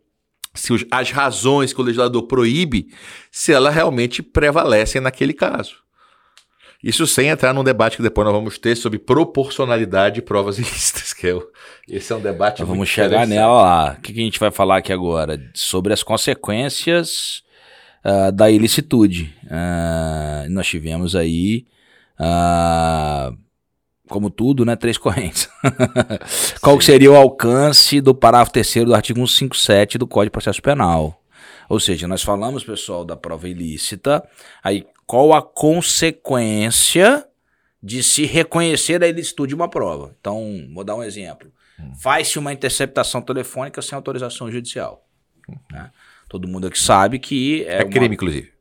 [0.54, 2.88] se as razões que o legislador proíbe,
[3.32, 5.84] se elas realmente prevalecem naquele caso.
[6.84, 11.14] Isso sem entrar num debate que depois nós vamos ter sobre proporcionalidade de provas ilícitas,
[11.14, 11.48] que é o,
[11.88, 13.96] esse é um debate muito vamos chegar nela lá.
[13.98, 15.40] O que, que a gente vai falar aqui agora?
[15.54, 17.44] Sobre as consequências
[18.04, 19.34] ah, da ilicitude.
[19.50, 21.66] Ah, nós tivemos aí,
[22.20, 23.32] ah,
[24.10, 25.48] como tudo, né, três correntes.
[26.62, 31.23] Qual seria o alcance do parágrafo terceiro do artigo 157 do Código de Processo Penal?
[31.70, 34.28] Ou seja, nós falamos, pessoal, da prova ilícita,
[34.64, 37.26] aí qual a consequência
[37.82, 40.16] de se reconhecer a ilicitude de uma prova.
[40.20, 41.52] Então, vou dar um exemplo.
[42.00, 45.06] Faz-se uma interceptação telefônica sem autorização judicial.
[45.72, 45.92] né?
[46.30, 48.54] Todo mundo aqui sabe que é, É uma- crime, inclusive.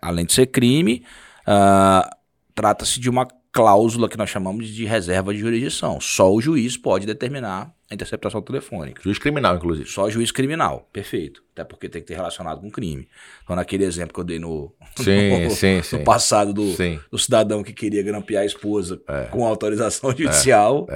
[0.00, 1.04] além de ser crime,
[1.46, 2.08] ah,
[2.54, 6.00] trata-se de uma cláusula que nós chamamos de reserva de jurisdição.
[6.00, 9.02] Só o juiz pode determinar a interceptação telefônica.
[9.02, 9.86] Juiz criminal, inclusive.
[9.88, 11.42] Só juiz criminal, perfeito.
[11.52, 13.06] Até porque tem que ter relacionado com crime.
[13.44, 16.04] Então, naquele exemplo que eu dei no, Sim, no, sim, no sim.
[16.04, 16.74] passado do,
[17.10, 18.98] do cidadão que queria grampear a esposa
[19.30, 20.86] com autorização judicial.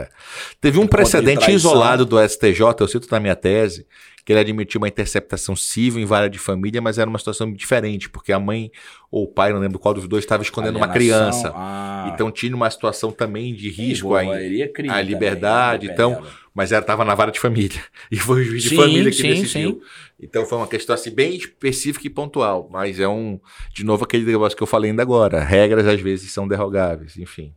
[0.58, 3.86] Teve um de precedente isolado do STJ, eu cito na minha tese,
[4.26, 8.10] que ele admitiu uma interceptação civil em vara de família, mas era uma situação diferente,
[8.10, 8.72] porque a mãe
[9.08, 11.52] ou o pai, não lembro qual dos dois, estava escondendo uma criança.
[11.54, 12.10] ah.
[12.12, 14.26] Então tinha uma situação também de risco Sim, aí.
[14.58, 16.36] boa, crime a também, liberdade, então, dependendo.
[16.52, 17.80] mas ela estava na vara de família.
[18.10, 19.80] E foi o juiz de Sim, família que sim, decidiu.
[20.20, 22.68] Então foi uma questão assim bem específica e pontual.
[22.68, 23.38] Mas é um,
[23.72, 25.38] de novo, aquele negócio que eu falei ainda agora.
[25.44, 27.54] Regras às vezes são derrogáveis, enfim.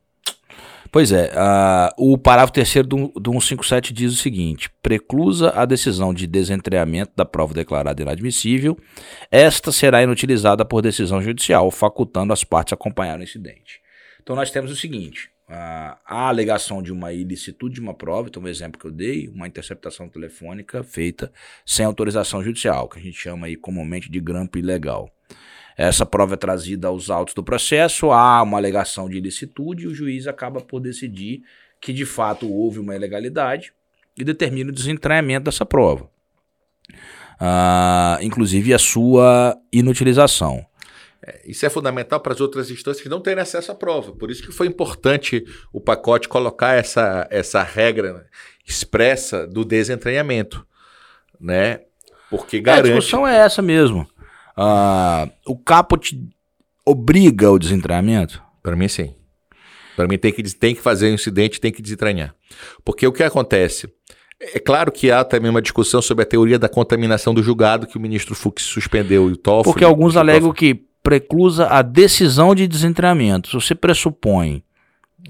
[0.91, 6.13] Pois é, ah, o parágrafo terceiro do, do 157 diz o seguinte: preclusa a decisão
[6.13, 8.78] de desentreamento da prova declarada inadmissível,
[9.30, 13.82] esta será inutilizada por decisão judicial, facultando as partes acompanhar o incidente.
[14.21, 18.41] Então nós temos o seguinte: ah, a alegação de uma ilicitude de uma prova, então
[18.41, 21.32] o exemplo que eu dei, uma interceptação telefônica feita
[21.63, 25.12] sem autorização judicial, que a gente chama aí comumente de grampo ilegal.
[25.82, 29.96] Essa prova é trazida aos autos do processo, há uma alegação de ilicitude e o
[29.96, 31.42] juiz acaba por decidir
[31.80, 33.72] que de fato houve uma ilegalidade
[34.18, 36.10] e determina o desentranhamento dessa prova.
[37.39, 40.65] Ah, inclusive a sua inutilização.
[41.46, 44.12] Isso é fundamental para as outras instâncias que não terem acesso à prova.
[44.12, 48.26] Por isso que foi importante o pacote colocar essa, essa regra
[48.68, 50.68] expressa do desentranhamento,
[51.39, 51.80] né?
[52.30, 52.88] Porque É, a garante.
[52.96, 54.06] discussão é essa mesmo.
[54.62, 56.19] Ah, o caput
[56.86, 58.43] obriga ao desentranhamento?
[58.62, 59.13] Para mim, sim.
[59.95, 62.36] Para mim, tem que, tem que fazer um incidente, tem que desentranhar.
[62.84, 63.89] Porque o que acontece?
[64.41, 67.98] É claro que há também uma discussão sobre a teoria da contaminação do julgado que
[67.98, 69.74] o ministro Fux suspendeu e o Toffoli.
[69.74, 73.50] Porque alguns alegam que preclusa a decisão de desentranhamento.
[73.50, 74.63] Se você pressupõe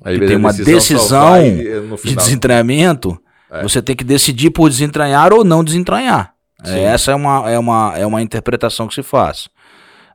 [0.03, 1.41] Às que tem uma decisão
[1.87, 3.19] no de desentranhamento,
[3.51, 3.63] É.
[3.63, 6.33] você tem que decidir por desentranhar ou não desentranhar.
[6.63, 6.75] Sim.
[6.75, 9.49] É, Essa é uma, é, uma, é uma interpretação que se faz.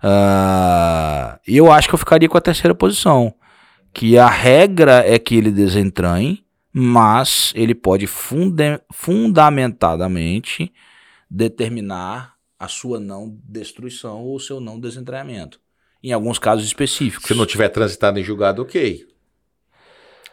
[0.02, 3.35] Ah, E eu acho que eu ficaria com a terceira posição,
[3.92, 10.72] que a regra é que ele desentranhe, mas ele pode fundamentadamente
[11.30, 15.59] determinar a sua não destruição ou o seu não desentranhamento.
[16.02, 17.26] Em alguns casos específicos.
[17.26, 19.07] Se não tiver transitado em julgado, ok.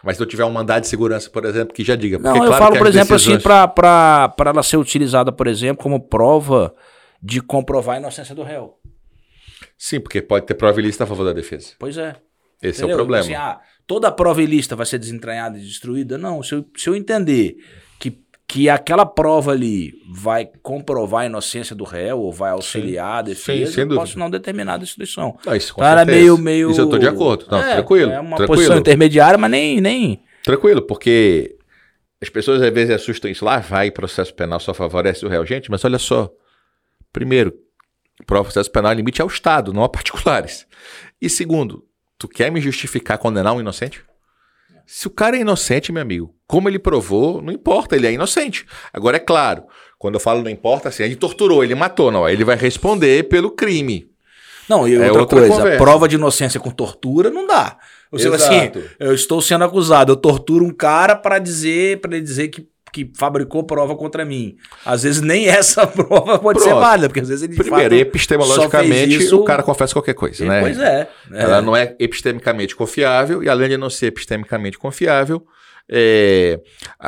[0.04, 2.18] Mas se eu tiver um mandado de segurança, por exemplo, que já diga.
[2.18, 3.46] Não, eu falo, por exemplo, assim, decisões...
[3.46, 6.74] assim, para ela ser utilizada, por exemplo, como prova
[7.22, 8.78] de comprovar a inocência do réu.
[9.78, 11.74] Sim, porque pode ter prova ilícita a favor da defesa.
[11.78, 12.16] Pois é.
[12.62, 12.90] Esse Entendeu?
[12.90, 13.24] é o problema.
[13.24, 16.18] Assim, ah, toda a prova ilícita vai ser desentranhada e destruída?
[16.18, 16.44] Não.
[16.44, 17.58] Se eu, se eu entender
[18.52, 23.20] que, que aquela prova ali vai comprovar a inocência do réu ou vai auxiliar sim,
[23.20, 25.38] a defesa, sim, eu posso não determinar a destruição.
[25.46, 26.72] Não, isso, então, era meio, meio.
[26.72, 27.46] Isso eu estou de acordo.
[27.50, 28.12] Não, é, tranquilo.
[28.12, 28.58] É uma tranquilo.
[28.58, 30.22] posição intermediária, mas nem, nem.
[30.44, 31.56] Tranquilo, porque
[32.22, 35.46] as pessoas às vezes assustam isso lá, vai processo penal só favorece o réu.
[35.46, 36.30] Gente, mas olha só.
[37.14, 37.54] Primeiro,
[38.20, 40.68] o processo penal limite é o Estado, não a particulares.
[41.22, 41.86] E segundo,
[42.18, 44.04] tu quer me justificar condenar um inocente?
[44.94, 48.66] Se o cara é inocente, meu amigo, como ele provou, não importa, ele é inocente.
[48.92, 49.64] Agora, é claro,
[49.98, 52.28] quando eu falo não importa, assim, ele torturou, ele matou, não.
[52.28, 54.12] Ele vai responder pelo crime.
[54.68, 55.78] Não, e é outra, outra coisa, conversa.
[55.78, 57.78] prova de inocência com tortura não dá.
[58.12, 62.50] Você assim, eu estou sendo acusado, eu torturo um cara para dizer, para ele dizer
[62.50, 64.56] que que fabricou prova contra mim.
[64.86, 66.74] Às vezes nem essa prova pode Pronto.
[66.74, 69.40] ser válida, porque às vezes ele Primeiro, epistemologicamente, isso...
[69.40, 70.62] o cara confessa qualquer coisa, né?
[70.62, 71.44] Pois é, é.
[71.44, 75.46] Ela não é epistemicamente confiável, e além de não ser epistemicamente confiável,
[75.94, 76.60] é,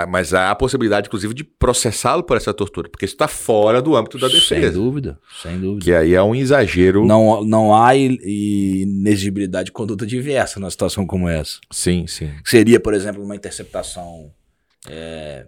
[0.09, 3.95] mas há a possibilidade, inclusive, de processá-lo por essa tortura, porque isso está fora do
[3.95, 4.61] âmbito da defesa.
[4.61, 5.85] Sem dúvida, sem dúvida.
[5.85, 7.05] Que aí é um exagero.
[7.05, 11.59] Não, não há inexigibilidade de conduta diversa numa situação como essa.
[11.71, 12.29] Sim, sim.
[12.43, 14.31] Seria, por exemplo, uma interceptação
[14.89, 15.45] é,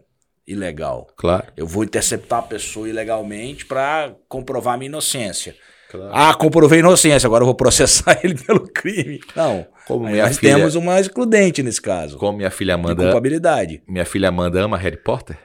[0.48, 1.08] ilegal.
[1.18, 1.46] Claro.
[1.56, 5.56] Eu vou interceptar a pessoa ilegalmente para comprovar a minha inocência.
[5.90, 6.12] Claro.
[6.14, 9.22] Ah, comprovei inocência, agora eu vou processar ele pelo crime.
[9.36, 9.66] Não.
[9.88, 12.18] Como minha nós filha, temos uma excludente nesse caso.
[12.18, 13.04] Como minha filha Amanda.
[13.04, 13.84] culpabilidade.
[13.88, 15.38] Minha filha Amanda ama Harry Potter.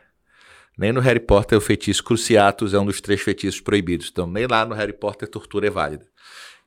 [0.78, 4.08] Nem no Harry Potter o feitiço cruciatus é um dos três feitiços proibidos.
[4.10, 6.06] Então, nem lá no Harry Potter tortura é válida.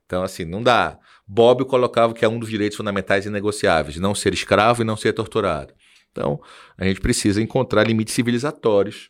[0.06, 1.00] Então, assim, não dá.
[1.28, 5.14] Bob colocava que é um dos direitos fundamentais inegociáveis, não ser escravo e não ser
[5.14, 5.74] torturado.
[6.14, 6.40] Então,
[6.78, 9.10] a gente precisa encontrar limites civilizatórios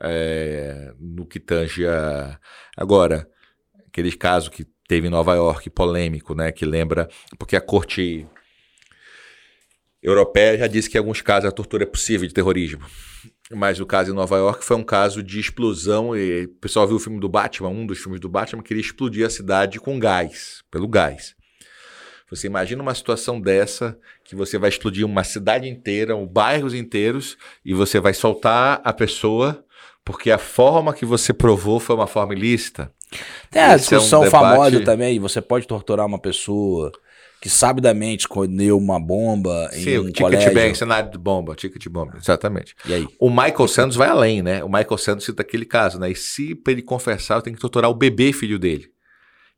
[0.00, 2.38] é, no que tange a.
[2.76, 3.28] Agora,
[3.88, 7.08] aquele caso que teve em Nova York, polêmico, né, que lembra.
[7.38, 8.24] Porque a corte
[10.00, 12.84] europeia já disse que em alguns casos a tortura é possível de terrorismo.
[13.50, 16.16] Mas o caso em Nova York foi um caso de explosão.
[16.16, 19.26] E o pessoal viu o filme do Batman, um dos filmes do Batman, queria explodir
[19.26, 21.35] a cidade com gás, pelo gás.
[22.30, 27.36] Você imagina uma situação dessa que você vai explodir uma cidade inteira, ou bairros inteiros,
[27.64, 29.64] e você vai soltar a pessoa
[30.04, 32.92] porque a forma que você provou foi uma forma ilícita.
[33.50, 36.92] Tem a discussão é um famosa também, você pode torturar uma pessoa
[37.40, 40.54] que sabidamente escondeu uma bomba Sim, em um ticket colégio.
[40.54, 42.74] Bang, cenário de bomba, ticket bomba, exatamente.
[42.86, 43.08] E aí?
[43.18, 44.64] O Michael Santos vai além, né?
[44.64, 46.10] O Michael Santos cita aquele caso, né?
[46.10, 48.90] E se para ele confessar, eu tenho que torturar o bebê filho dele.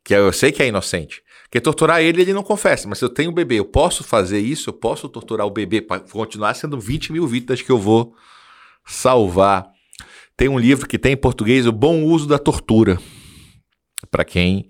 [0.03, 1.23] Que eu sei que é inocente.
[1.49, 2.87] Porque torturar ele, ele não confessa.
[2.87, 4.69] Mas se eu tenho um bebê, eu posso fazer isso?
[4.69, 8.15] Eu posso torturar o bebê para continuar sendo 20 mil vidas que eu vou
[8.85, 9.71] salvar.
[10.37, 12.99] Tem um livro que tem em português o bom uso da tortura.
[14.11, 14.69] Para quem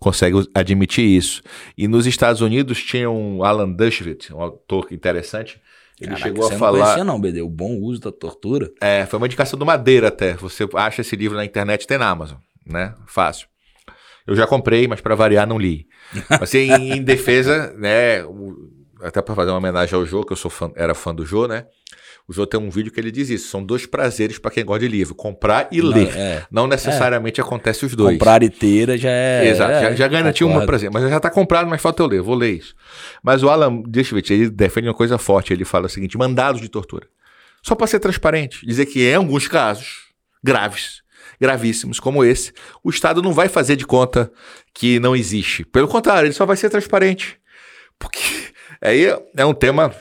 [0.00, 1.42] consegue admitir isso.
[1.76, 5.60] E nos Estados Unidos tinha um Alan Dershowitz, um autor interessante.
[6.00, 6.78] Ele Caraca, chegou a falar.
[6.78, 8.72] Não conhecia, não, BD, o bom uso da tortura.
[8.80, 10.34] É, foi uma indicação do Madeira até.
[10.34, 12.94] Você acha esse livro na internet, tem na Amazon, né?
[13.06, 13.46] Fácil.
[14.26, 15.86] Eu já comprei, mas para variar não li.
[16.40, 18.24] Assim, em defesa, né,
[19.02, 21.46] até para fazer uma homenagem ao Jô, que eu sou fã, era fã do Jô,
[21.46, 21.66] né?
[22.26, 23.48] O Jô tem um vídeo que ele diz isso.
[23.48, 26.16] São dois prazeres para quem gosta de livro: comprar e não, ler.
[26.16, 27.44] É, não necessariamente é.
[27.44, 28.14] acontece os dois.
[28.14, 29.48] Comprar e ter já é.
[29.48, 30.90] Exato, é, já, já garantiu um prazer.
[30.90, 32.74] Mas já está comprado, mas falta eu ler, vou ler isso.
[33.22, 35.52] Mas o Alan Deschwitz, ele defende uma coisa forte.
[35.52, 37.06] Ele fala o seguinte: mandados de tortura.
[37.62, 40.04] Só para ser transparente, dizer que em alguns casos
[40.42, 41.02] graves,
[41.40, 44.30] gravíssimos como esse, o Estado não vai fazer de conta
[44.72, 45.64] que não existe.
[45.64, 47.38] Pelo contrário, ele só vai ser transparente.
[47.98, 48.20] Porque
[48.82, 49.92] aí é um tema.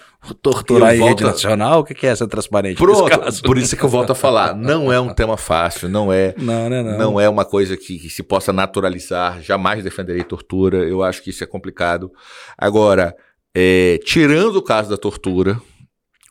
[0.41, 1.15] Torturar em volta...
[1.15, 1.81] rede nacional?
[1.81, 2.77] O que é essa transparente?
[2.77, 4.55] Pronto, por isso que eu volto a falar.
[4.55, 6.33] Não é um tema fácil, não é.
[6.39, 6.97] Não, não, é não.
[6.97, 9.41] não é uma coisa que, que se possa naturalizar.
[9.41, 10.77] Jamais defenderei tortura.
[10.77, 12.09] Eu acho que isso é complicado.
[12.57, 13.13] Agora,
[13.53, 15.59] é, tirando o caso da tortura,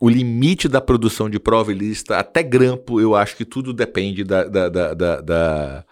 [0.02, 4.42] o limite da produção de prova ilícita, até grampo, eu acho que tudo depende da,
[4.42, 5.84] da, da, da, da...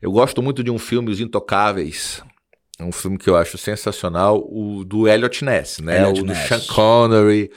[0.00, 2.22] Eu gosto muito de um filme, Os Intocáveis,
[2.78, 6.02] é um filme que eu acho sensacional, o do Elliot Ness, né?
[6.02, 6.38] Elliot o Ness.
[6.38, 7.50] do Sean Connery.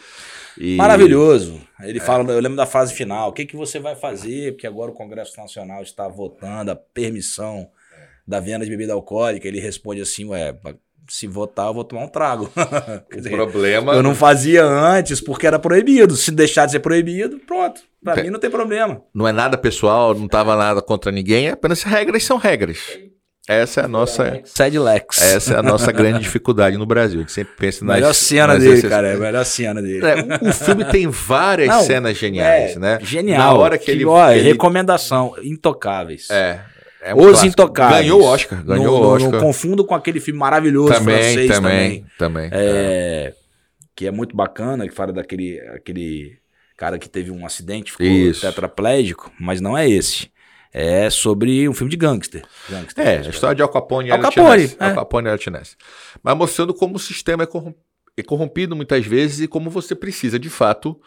[0.57, 0.75] E...
[0.75, 1.61] Maravilhoso.
[1.79, 2.01] Ele é.
[2.01, 4.53] fala, eu lembro da fase final, o que, que você vai fazer?
[4.53, 7.69] Porque agora o Congresso Nacional está votando a permissão
[8.27, 9.47] da venda de bebida alcoólica.
[9.47, 10.57] Ele responde assim, ué,
[11.07, 12.49] se votar, eu vou tomar um trago.
[13.11, 13.93] O dizer, problema.
[13.93, 16.15] eu não fazia antes porque era proibido.
[16.15, 17.81] Se deixar de ser proibido, pronto.
[18.03, 19.01] Pra Tem- mim não tem problema.
[19.13, 22.79] não é nada pessoal, não tava nada contra ninguém, é apenas regras são regras.
[23.47, 25.21] Essa é a nossa, Sad Lex.
[25.21, 27.19] essa é a nossa grande dificuldade no Brasil.
[27.19, 29.07] A gente sempre pensa nas melhor cena nas dele, cara.
[29.09, 30.03] É a melhor cena dele.
[30.03, 32.97] É, o, filme tem várias Não, cenas geniais, É, né?
[33.03, 33.37] Genial.
[33.37, 36.27] Na hora que ele, ó, ele- recomendação, Intocáveis.
[36.31, 36.59] é,
[37.05, 37.47] é um Os clássico.
[37.47, 38.01] Intocáveis.
[38.01, 39.31] Ganhou o Oscar, ganhou Não- o Oscar.
[39.31, 42.49] Não confundo com aquele filme maravilhoso também, francês também, também.
[42.49, 42.49] também.
[42.51, 43.33] É,
[43.95, 46.37] que é muito bacana, que fala daquele aquele
[46.75, 48.41] cara que teve um acidente, ficou Isso.
[48.41, 50.29] tetraplégico, mas não é esse.
[50.73, 52.43] É sobre um filme de gangster.
[52.69, 53.07] Gangster.
[53.07, 54.85] É, a história de Al Capone e Al Capone, é.
[54.85, 55.77] Al Capone e Ness.
[56.21, 57.47] Mas mostrando como o sistema é,
[58.17, 60.99] é corrompido muitas vezes e como você precisa, de fato,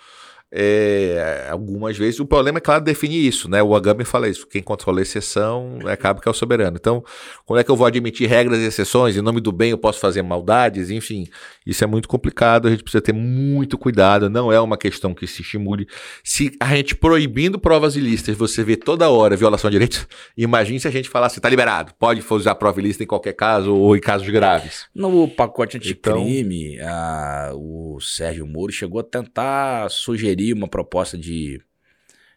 [0.51, 2.20] é, algumas vezes.
[2.20, 3.62] O problema é, claro, definir isso, né?
[3.62, 4.46] O Agami fala isso.
[4.46, 6.76] Quem controla a exceção acaba que é o soberano.
[6.80, 7.05] Então,
[7.44, 9.16] quando é que eu vou admitir regras e exceções?
[9.16, 10.90] Em nome do bem eu posso fazer maldades?
[10.90, 11.26] Enfim,
[11.66, 12.66] isso é muito complicado.
[12.68, 14.30] A gente precisa ter muito cuidado.
[14.30, 15.86] Não é uma questão que se estimule.
[16.24, 20.88] Se a gente proibindo provas ilícitas, você vê toda hora violação de direitos, imagine se
[20.88, 24.28] a gente falasse, tá liberado, pode usar prova ilícita em qualquer caso ou em casos
[24.28, 24.86] graves.
[24.94, 31.61] No pacote Então- anticrime, a- o Sérgio Moro chegou a tentar sugerir uma proposta de,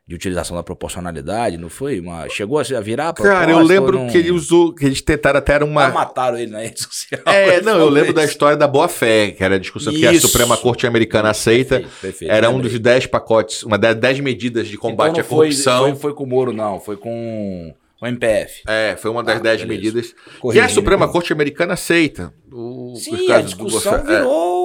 [0.08, 2.00] de utilização da proporcionalidade, não foi?
[2.00, 3.40] Uma, chegou a virar a proposta?
[3.40, 5.90] Cara, eu lembro não- que ele usou, que eles tentaram até era Ah, uma.
[5.90, 7.22] mataram ele na rede social.
[7.26, 8.32] É, não, eu lembro da isso.
[8.34, 10.28] história da boa-fé, que era a discussão que a Isso.
[10.28, 11.80] Suprema Corte Americana aceita.
[11.80, 12.72] Perfeito, perfeito, Era um lembrei.
[12.72, 15.84] dos dez pacotes, uma das dez medidas de combate Então à não foi- corrupção.
[15.92, 16.80] Foi, foi com o Moro, não.
[16.80, 18.64] Foi com o MPF.
[18.68, 19.68] É, foi uma das Ah, dez beleza.
[19.82, 21.14] medidas que Corrigindo, a Suprema então.
[21.14, 22.34] Corte Americana aceita.
[22.52, 24.04] O- Sim, a discussão é.
[24.04, 24.61] virou um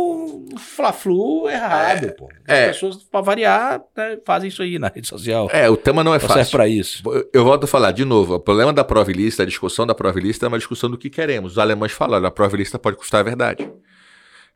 [0.56, 2.28] fla-flu errado, pô.
[2.46, 2.68] As é.
[2.68, 5.48] pessoas, pra variar, né, fazem isso aí na rede social.
[5.52, 6.52] É, o tema não é Só serve fácil.
[6.58, 7.02] pra isso.
[7.32, 10.18] Eu- volto a falar, de novo, o problema da prova ilícita, a discussão da prova
[10.18, 11.52] ilícita é uma discussão do que queremos.
[11.52, 13.70] Os alemães falaram, a prova ilícita pode custar a verdade.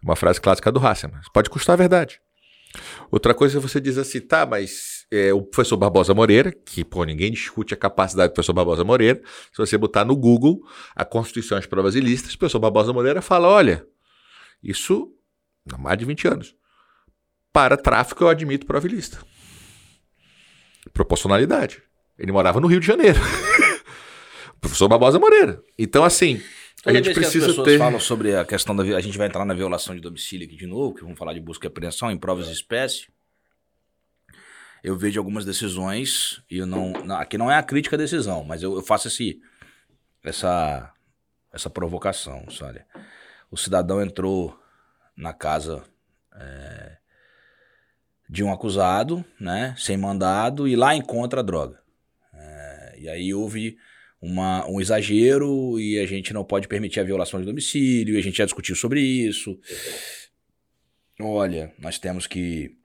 [0.03, 1.21] Uma frase clássica do Hasselmann.
[1.33, 2.21] Pode custar a verdade.
[3.11, 7.03] Outra coisa é você diz assim, tá, mas é, o professor Barbosa Moreira, que, pô,
[7.03, 9.21] ninguém discute a capacidade do professor Barbosa Moreira,
[9.53, 10.61] se você botar no Google
[10.95, 13.85] a Constituição as provas ilícitas, o professor Barbosa Moreira fala, olha,
[14.63, 15.13] isso
[15.73, 16.55] há mais de 20 anos.
[17.53, 19.19] Para tráfico eu admito prova ilícita.
[20.93, 21.83] Proporcionalidade.
[22.19, 23.19] Ele morava no Rio de Janeiro.
[24.61, 25.63] professor Barbosa Moreira.
[25.79, 26.37] Então, assim,
[26.81, 27.79] a Toda gente vez que precisa as pessoas ter...
[27.79, 28.83] falam sobre a questão da...
[28.83, 31.41] A gente vai entrar na violação de domicílio aqui de novo, que vamos falar de
[31.41, 33.09] busca e apreensão em provas de espécie.
[34.83, 36.93] Eu vejo algumas decisões, e eu não...
[37.15, 39.41] aqui não é a crítica à decisão, mas eu, eu faço esse,
[40.23, 40.93] essa,
[41.53, 42.87] essa provocação, olha.
[43.51, 44.59] O cidadão entrou
[45.17, 45.85] na casa
[46.35, 46.97] é,
[48.29, 51.81] de um acusado, né, sem mandado, e lá encontra a droga.
[52.33, 53.77] É, e aí houve
[54.21, 58.23] uma- um exagero e a gente não pode permitir a violação de domicílio, e a
[58.23, 59.59] gente já discutiu sobre isso.
[61.21, 62.77] Olha, nós temos que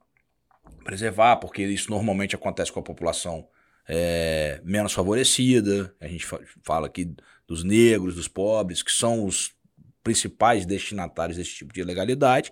[0.83, 3.47] preservar, porque isso normalmente acontece com a população
[3.87, 5.95] é, menos favorecida.
[6.01, 7.15] A gente fa- fala aqui
[7.47, 9.54] dos negros, dos pobres, que são os
[10.05, 12.51] principais destinatários desse tipo de ilegalidade.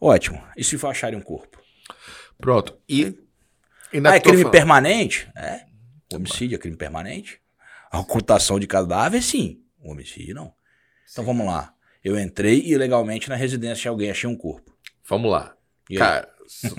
[0.00, 0.42] Ótimo.
[0.56, 1.60] E se for acharem um corpo?
[2.40, 2.76] Pronto.
[2.88, 3.14] E,
[3.92, 5.28] e Ah, é crime fa- permanente?
[5.36, 5.60] É.
[6.12, 7.38] Homicídio é crime permanente?
[7.90, 9.60] A ocultação de cadáver, sim.
[9.84, 10.52] O homicídio, não.
[11.10, 11.72] Então vamos lá.
[12.02, 14.74] Eu entrei ilegalmente na residência de alguém, achei um corpo.
[15.08, 15.54] Vamos lá.
[15.90, 15.96] E?
[15.96, 16.28] Cara,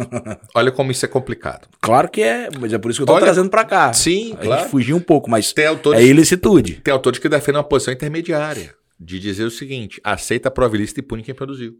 [0.55, 1.67] olha como isso é complicado.
[1.79, 3.93] Claro que é, mas é por isso que eu tô Olha- trazendo pra cá.
[3.93, 4.61] Sim, a claro.
[4.63, 6.81] gente fugiu um pouco, mas Tem autores, é ilicitude.
[6.81, 10.99] tem autores que defendem uma posição intermediária, de dizer o seguinte: aceita a prova ilícita
[10.99, 11.75] e pune quem produziu.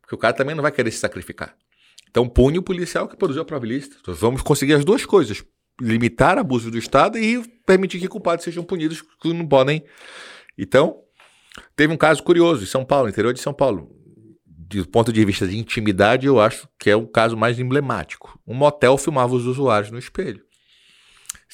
[0.00, 1.56] Porque o cara também não vai querer se sacrificar.
[2.10, 3.96] Então pune o policial que produziu a prova ilícita.
[4.00, 5.44] Então, vamos conseguir as duas coisas:
[5.80, 9.84] limitar abuso do Estado e permitir que culpados sejam punidos que não podem.
[10.56, 11.00] Então,
[11.74, 13.90] teve um caso curioso em São Paulo, interior de São Paulo.
[14.44, 18.38] Do ponto de vista de intimidade, eu acho que é o caso mais emblemático.
[18.46, 20.42] Um motel filmava os usuários no espelho.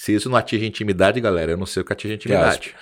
[0.01, 2.73] Se isso não atinge intimidade, galera, eu não sei o que atinge intimidade.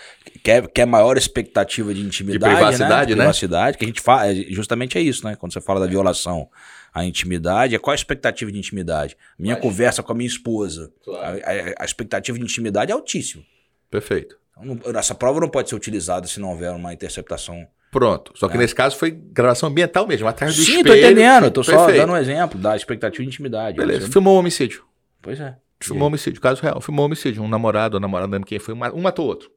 [0.44, 3.16] Quer, quer maior expectativa de intimidade, De privacidade, né?
[3.16, 5.34] Privacidade, que a gente fala, é, justamente é isso, né?
[5.34, 6.46] Quando você fala da violação
[6.92, 9.16] à intimidade, é qual a expectativa de intimidade?
[9.38, 10.92] Minha Mas- conversa com a minha esposa.
[11.02, 11.40] Claro.
[11.42, 13.42] A, a- a expectativa de intimidade é altíssima.
[13.90, 14.36] Perfeito.
[14.62, 17.66] Então, essa prova não pode ser utilizada se não houver uma interceptação.
[17.90, 18.32] Pronto.
[18.34, 20.64] Só que nesse caso foi gravação ambiental mesmo, atrás do É.
[20.66, 20.86] Sim, espelho.
[20.86, 21.50] tô entendendo.
[21.50, 21.96] Tô só Perfeito.
[22.00, 23.78] dando um exemplo da expectativa de intimidade.
[23.78, 24.10] Beleza.
[24.10, 24.84] Filmou o homicídio.
[25.22, 25.54] Pois é.
[25.80, 26.80] Filmou homicídio, caso real.
[26.80, 27.42] Filmou homicídio.
[27.42, 29.50] Um namorado ou namorada, não lembro quem foi, um ma- matou o outro.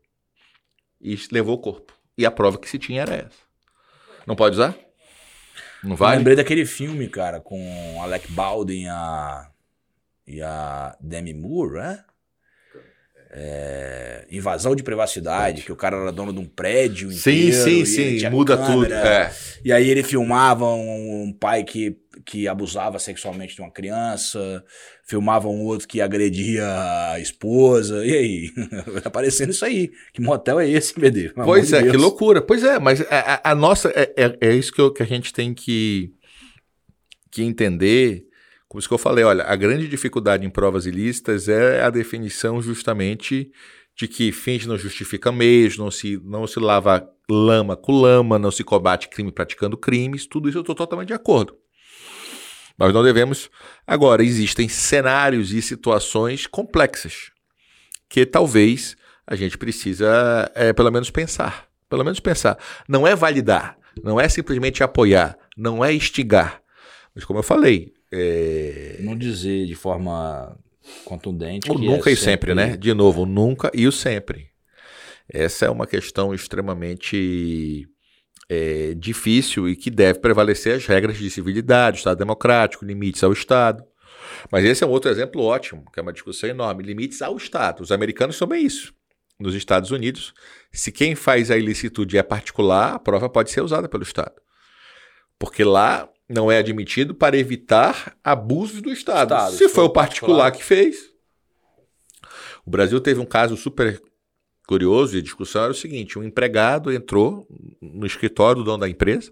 [1.02, 1.94] E levou o corpo.
[2.18, 3.40] E a prova que se tinha era essa.
[4.28, 4.78] Não pode usar?
[5.84, 6.18] Não vale?
[6.18, 9.50] lembrei daquele filme, cara, com Alec Baldwin a,
[10.28, 12.04] e a Demi Moore, né?
[13.32, 17.56] É, invasão de privacidade, que o cara era dono de um prédio sim, inteiro.
[17.64, 18.94] Sim, sim, sim, muda câmera, tudo.
[19.08, 19.32] É.
[19.64, 24.64] E aí ele filmava um, um pai que, que abusava sexualmente de uma criança,
[25.06, 26.66] filmava um outro que agredia
[27.12, 28.04] a esposa.
[28.06, 28.52] E aí?
[29.04, 29.92] Tá aparecendo isso aí.
[30.12, 31.30] Que motel é esse, BD?
[31.30, 32.42] Pelo Pois é, de que loucura.
[32.42, 33.90] Pois é, mas a, a- a nossa.
[33.96, 36.12] É, é, é isso que, eu- que a gente tem que,
[37.32, 38.26] que entender.
[38.70, 42.62] Como isso que eu falei, olha, a grande dificuldade em provas ilícitas é a definição
[42.62, 43.52] justamente
[43.98, 48.52] de que fins não justifica meios, não se, não se lava lama com lama, não
[48.52, 51.58] se combate crime praticando crimes, tudo isso eu estou totalmente de acordo.
[52.78, 53.50] Nós não devemos.
[53.86, 57.32] Agora, existem cenários e situações complexas
[58.08, 58.96] que talvez
[59.26, 61.68] a gente precisa, é, pelo menos, pensar.
[61.90, 62.58] Pelo menos pensar.
[62.88, 66.62] Não é validar, não é simplesmente apoiar, não é instigar.
[67.14, 70.58] Mas, como eu falei, é, Não dizer de forma
[71.06, 71.72] contundente.
[71.72, 72.76] o nunca é e sempre, né?
[72.76, 74.50] De novo, o nunca e o sempre.
[75.28, 77.88] Essa é uma questão extremamente
[78.50, 83.84] é, difícil e que deve prevalecer as regras de civilidade, Estado democrático, limites ao Estado.
[84.52, 86.84] Mas esse é um outro exemplo ótimo, que é uma discussão enorme.
[86.84, 87.82] Limites ao Estado.
[87.82, 88.94] Os americanos são bem isso.
[89.40, 90.34] Nos Estados Unidos,
[90.72, 94.34] se quem faz a ilicitude é particular, a prova pode ser usada pelo Estado.
[95.38, 99.34] Porque lá não é admitido para evitar abusos do Estado.
[99.34, 101.10] Estado, se foi o particular que fez.
[102.66, 104.00] O Brasil teve um caso super
[104.68, 107.48] curioso e discussão era o seguinte: um empregado entrou
[107.82, 109.32] no escritório do dono da empresa,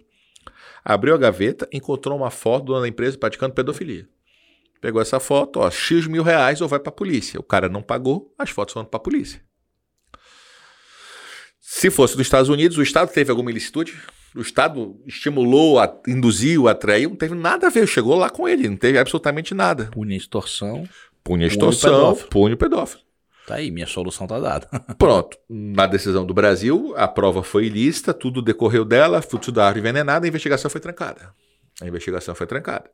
[0.84, 4.10] abriu a gaveta, encontrou uma foto do dono da empresa praticando pedofilia.
[4.82, 7.40] Pegou essa foto, ó, X mil reais ou vai para a polícia.
[7.40, 9.42] O cara não pagou, as fotos foram para a polícia.
[11.60, 14.00] Se fosse dos Estados Unidos, o Estado teve alguma ilicitude?
[14.38, 17.88] O Estado estimulou, a- induziu, atraiu, não teve nada a ver.
[17.88, 19.86] Chegou lá com ele, não teve absolutamente nada.
[19.92, 20.88] Punha extorsão.
[21.24, 23.02] Punha extorsão, punha o pedófilo.
[23.46, 24.68] Tá aí, minha solução tá dada.
[24.98, 25.38] Pronto.
[25.50, 30.26] Na decisão do Brasil, a prova foi ilícita, tudo decorreu dela, fruto da árvore envenenada,
[30.26, 31.34] a investigação foi trancada.
[31.82, 32.90] A investigação foi trancada.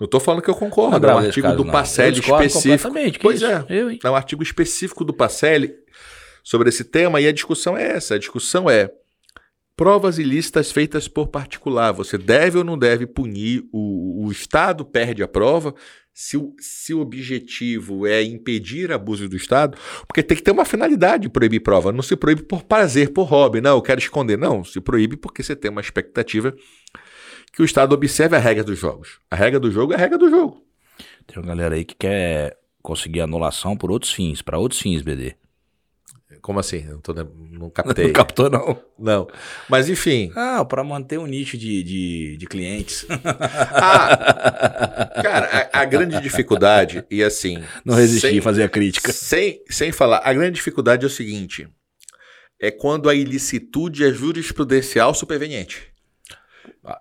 [0.00, 1.72] Não estou falando que eu concordo, é um artigo caso, do não.
[1.72, 2.92] Pacelli específico.
[3.20, 3.46] Pois isso?
[3.46, 3.64] é.
[3.68, 3.98] Eu, hein?
[4.02, 5.74] É um artigo específico do Pacelli
[6.42, 8.14] sobre esse tema e a discussão é essa.
[8.14, 8.90] A discussão é
[9.76, 11.92] provas ilícitas feitas por particular.
[11.92, 13.64] Você deve ou não deve punir?
[13.72, 15.74] O, o Estado perde a prova?
[16.14, 20.64] Se o, se o objetivo é impedir abuso do Estado, porque tem que ter uma
[20.64, 21.90] finalidade de proibir prova.
[21.90, 23.60] Não se proíbe por prazer, por hobby.
[23.60, 24.36] Não, eu quero esconder.
[24.36, 26.54] Não, se proíbe porque você tem uma expectativa
[27.52, 29.20] que o Estado observe a regra dos jogos.
[29.30, 30.62] A regra do jogo é a regra do jogo.
[31.26, 35.36] Tem uma galera aí que quer conseguir anulação por outros fins, pra outros fins, BD.
[36.42, 36.80] Como assim?
[36.80, 38.06] Não, tô, não captei.
[38.06, 38.76] Não captou, não.
[38.98, 39.28] Não.
[39.68, 40.32] Mas enfim.
[40.34, 43.06] Ah, pra manter um nicho de, de, de clientes.
[43.74, 47.62] Ah, cara, a, a grande dificuldade, e assim.
[47.84, 49.12] Não resisti sem, a fazer a crítica.
[49.12, 51.68] Sem, sem falar, a grande dificuldade é o seguinte:
[52.60, 55.92] é quando a ilicitude é jurisprudencial superveniente.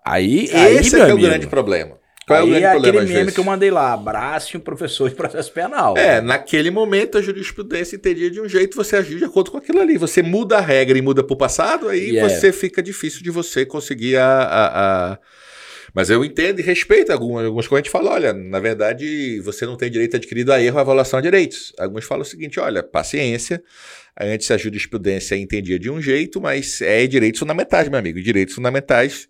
[0.06, 1.98] Aí, aí Esse é, é o grande problema.
[2.28, 5.10] Qual é o grande é problema aquele meme que eu mandei lá, abrace um professor
[5.10, 5.98] de processo penal.
[5.98, 9.82] É, naquele momento a jurisprudência entendia de um jeito, você agiu de acordo com aquilo
[9.82, 9.98] ali.
[9.98, 12.30] Você muda a regra e muda para o passado, aí E é.
[12.30, 15.20] você fica difícil de você conseguir a, a- a-
[15.94, 17.82] Mas eu entendo e respeito algumas, algumas coisas.
[17.82, 21.20] A gente fala, olha, na verdade, você não tem direito adquirido a erro a avaliação
[21.20, 21.74] de direitos.
[21.78, 23.62] Alguns falam o seguinte, olha, paciência.
[24.18, 28.22] Antes a jurisprudência entendia de um jeito, mas é direitos fundamentais, meu amigo.
[28.22, 29.28] Direitos fundamentais,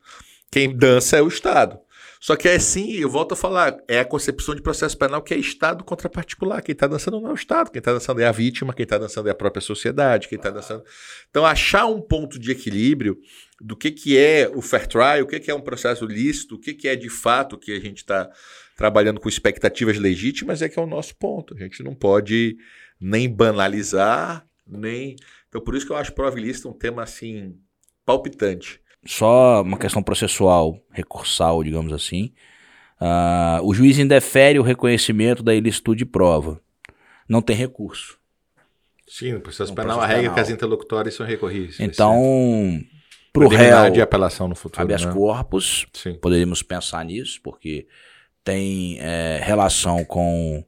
[0.51, 1.79] quem dança é o Estado.
[2.21, 5.33] Só que é sim, eu volto a falar, é a concepção de processo penal que
[5.33, 6.61] é Estado contra particular.
[6.61, 8.99] Quem está dançando não é o Estado, quem está dançando é a vítima, quem está
[8.99, 10.83] dançando é a própria sociedade, quem está dançando.
[11.31, 13.17] Então, achar um ponto de equilíbrio
[13.59, 16.59] do que, que é o fair trial, o que, que é um processo lícito, o
[16.59, 18.29] que, que é de fato que a gente está
[18.77, 21.55] trabalhando com expectativas legítimas é que é o nosso ponto.
[21.55, 22.55] A gente não pode
[22.99, 25.15] nem banalizar, nem.
[25.49, 27.57] Então, por isso que eu acho prova ilícita um tema assim
[28.05, 28.80] palpitante.
[29.05, 32.31] Só uma questão processual, recursal, digamos assim.
[32.99, 36.61] Ah, o juiz indefere o reconhecimento da ilicitude de prova.
[37.27, 38.19] Não tem recurso.
[39.07, 40.35] Sim, no processo No penal, processo a regra é penal.
[40.35, 41.79] que as interlocutórias são recorríveis.
[41.79, 42.79] Então,
[43.33, 44.81] pro Preliminar réu, de apelação no futuro.
[44.81, 45.11] habeas né?
[45.11, 46.13] corpus, Sim.
[46.15, 47.87] poderíamos pensar nisso, porque
[48.43, 50.63] tem é, relação com,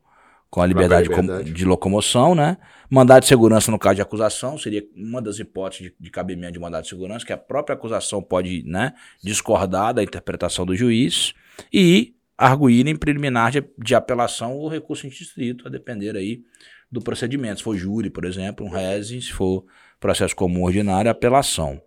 [0.50, 1.52] com a Própria liberdade, com- liberdade.
[1.54, 2.58] de locomoção, né?
[2.94, 6.60] Mandado de segurança no caso de acusação seria uma das hipóteses de, de cabimento de
[6.60, 11.34] mandado de segurança, que a própria acusação pode né, discordar da interpretação do juiz
[11.74, 16.44] e arguir em preliminar de, de apelação ou recurso em distrito, a depender aí
[16.92, 17.58] do procedimento.
[17.58, 19.66] Se for júri, por exemplo, um rese, se for
[20.00, 21.82] processo comum ordinário, apelação.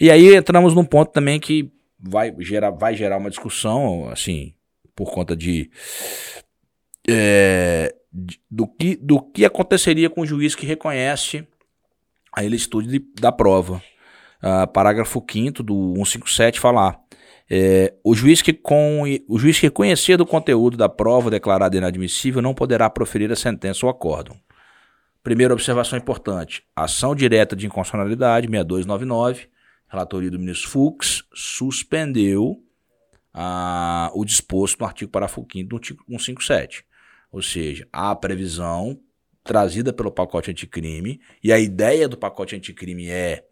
[0.00, 4.54] E aí entramos num ponto também que vai gerar, vai gerar uma discussão, assim,
[4.94, 5.70] por conta de,
[7.06, 7.95] é, de-
[8.50, 11.46] do que, do que aconteceria com o juiz que reconhece
[12.32, 13.82] a ilicitude de- da prova.
[14.42, 17.00] Ah, parágrafo 5 do 157 fala lá,
[17.50, 22.42] é, o, juiz que com, o juiz que conhecer do conteúdo da prova declarada inadmissível
[22.42, 24.36] não poderá proferir a sentença ou acórdão.
[25.22, 29.48] Primeira observação importante: ação direta de inconstitucionalidade 6299,
[29.88, 32.62] relatoria do ministro Fux, suspendeu
[33.32, 36.84] ah, o disposto no artigo parágrafo 5 do artigo 157.
[37.36, 38.98] Ou seja, há a previsão
[39.44, 43.44] trazida pelo pacote anticrime, e a ideia do pacote anticrime é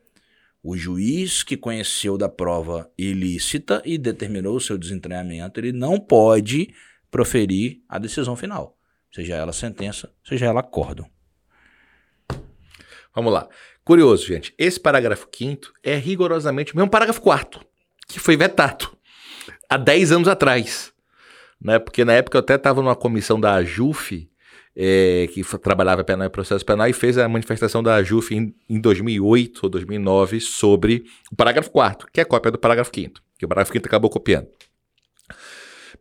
[0.63, 6.75] o juiz que conheceu da prova ilícita e determinou o seu desentranhamento, ele não pode
[7.11, 8.75] proferir a decisão final,
[9.13, 11.07] seja ela sentença, seja ela acórdão.
[13.15, 13.47] Vamos lá.
[13.85, 14.55] Curioso, gente.
[14.57, 17.61] Esse parágrafo 5 é rigorosamente o mesmo parágrafo 4
[18.09, 18.97] que foi vetado
[19.69, 20.94] há 10 anos atrás.
[21.65, 21.79] Né?
[21.79, 24.29] Porque na época eu até estava numa comissão da AJUF,
[24.77, 28.79] é, que trabalhava penal e processo penal, e fez a manifestação da AJUF em, em
[28.79, 33.49] 2008 ou 2009 sobre o parágrafo 4 que é cópia do parágrafo 5 que o
[33.49, 34.49] parágrafo 5 acabou copiando.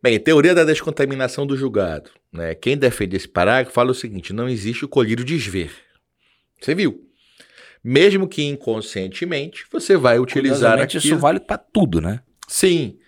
[0.02, 2.10] Bem, teoria da descontaminação do julgado.
[2.30, 2.54] Né?
[2.54, 5.70] Quem defende esse parágrafo fala o seguinte: não existe o colírio desver.
[6.60, 7.08] Você viu?
[7.82, 11.02] Mesmo que inconscientemente, você vai utilizar aquilo.
[11.02, 12.20] isso vale para tudo, né?
[12.46, 12.98] Sim.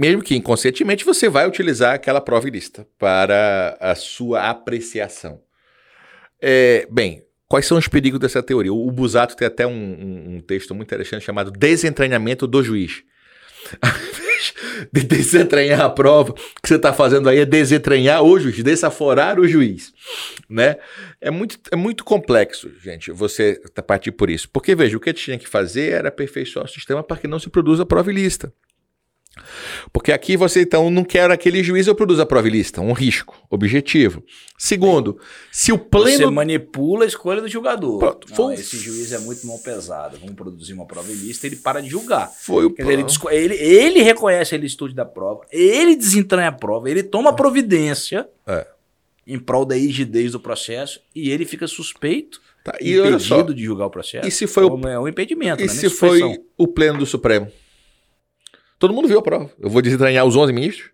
[0.00, 5.42] Mesmo que inconscientemente, você vai utilizar aquela prova ilícita para a sua apreciação.
[6.40, 8.72] É, bem, quais são os perigos dessa teoria?
[8.72, 13.02] O Busato tem até um, um- texto muito interessante chamado Desentranhamento do Juiz.
[14.90, 19.46] De desentranhar a prova, que você está fazendo aí é desentranhar o juiz, desaforar o
[19.46, 19.92] juiz.
[20.48, 20.76] Né?
[21.20, 24.48] É, muito, é muito complexo, gente, você tá- partir por isso.
[24.50, 27.50] Porque, veja, o que tinha que fazer era aperfeiçoar o sistema para que não se
[27.50, 28.50] produza prova ilícita.
[29.92, 33.36] Porque aqui você então não quer aquele juiz, eu produzo a prova ilícita, um risco
[33.48, 34.22] objetivo.
[34.58, 35.18] Segundo,
[35.52, 36.32] se o Você pleno.
[36.32, 37.98] manipula a escolha do julgador.
[37.98, 40.18] Pronto, Não, foi- esse juiz é muito mão pesada.
[40.18, 42.28] Vamos produzir uma prova ilícita, ele para de julgar.
[42.40, 46.48] Foi o Quer dizer, ele, disco- ele, ele reconhece a ilicitude da prova, ele desentranha
[46.48, 48.66] a prova, ele toma providência É.
[49.26, 53.86] em prol da rigidez do processo e ele fica suspeito, Tá, E impedido de julgar
[53.86, 54.28] o processo.
[54.28, 55.72] E se foi o- Então, é um impedimento, e né?
[55.72, 56.20] se foi
[56.58, 57.50] o pleno do Supremo?
[58.80, 59.50] Todo mundo viu a prova.
[59.60, 60.90] Eu vou desentranhar os 11 ministros.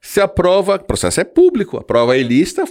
[0.00, 2.64] Se a prova, o processo é público, a prova é ilícita,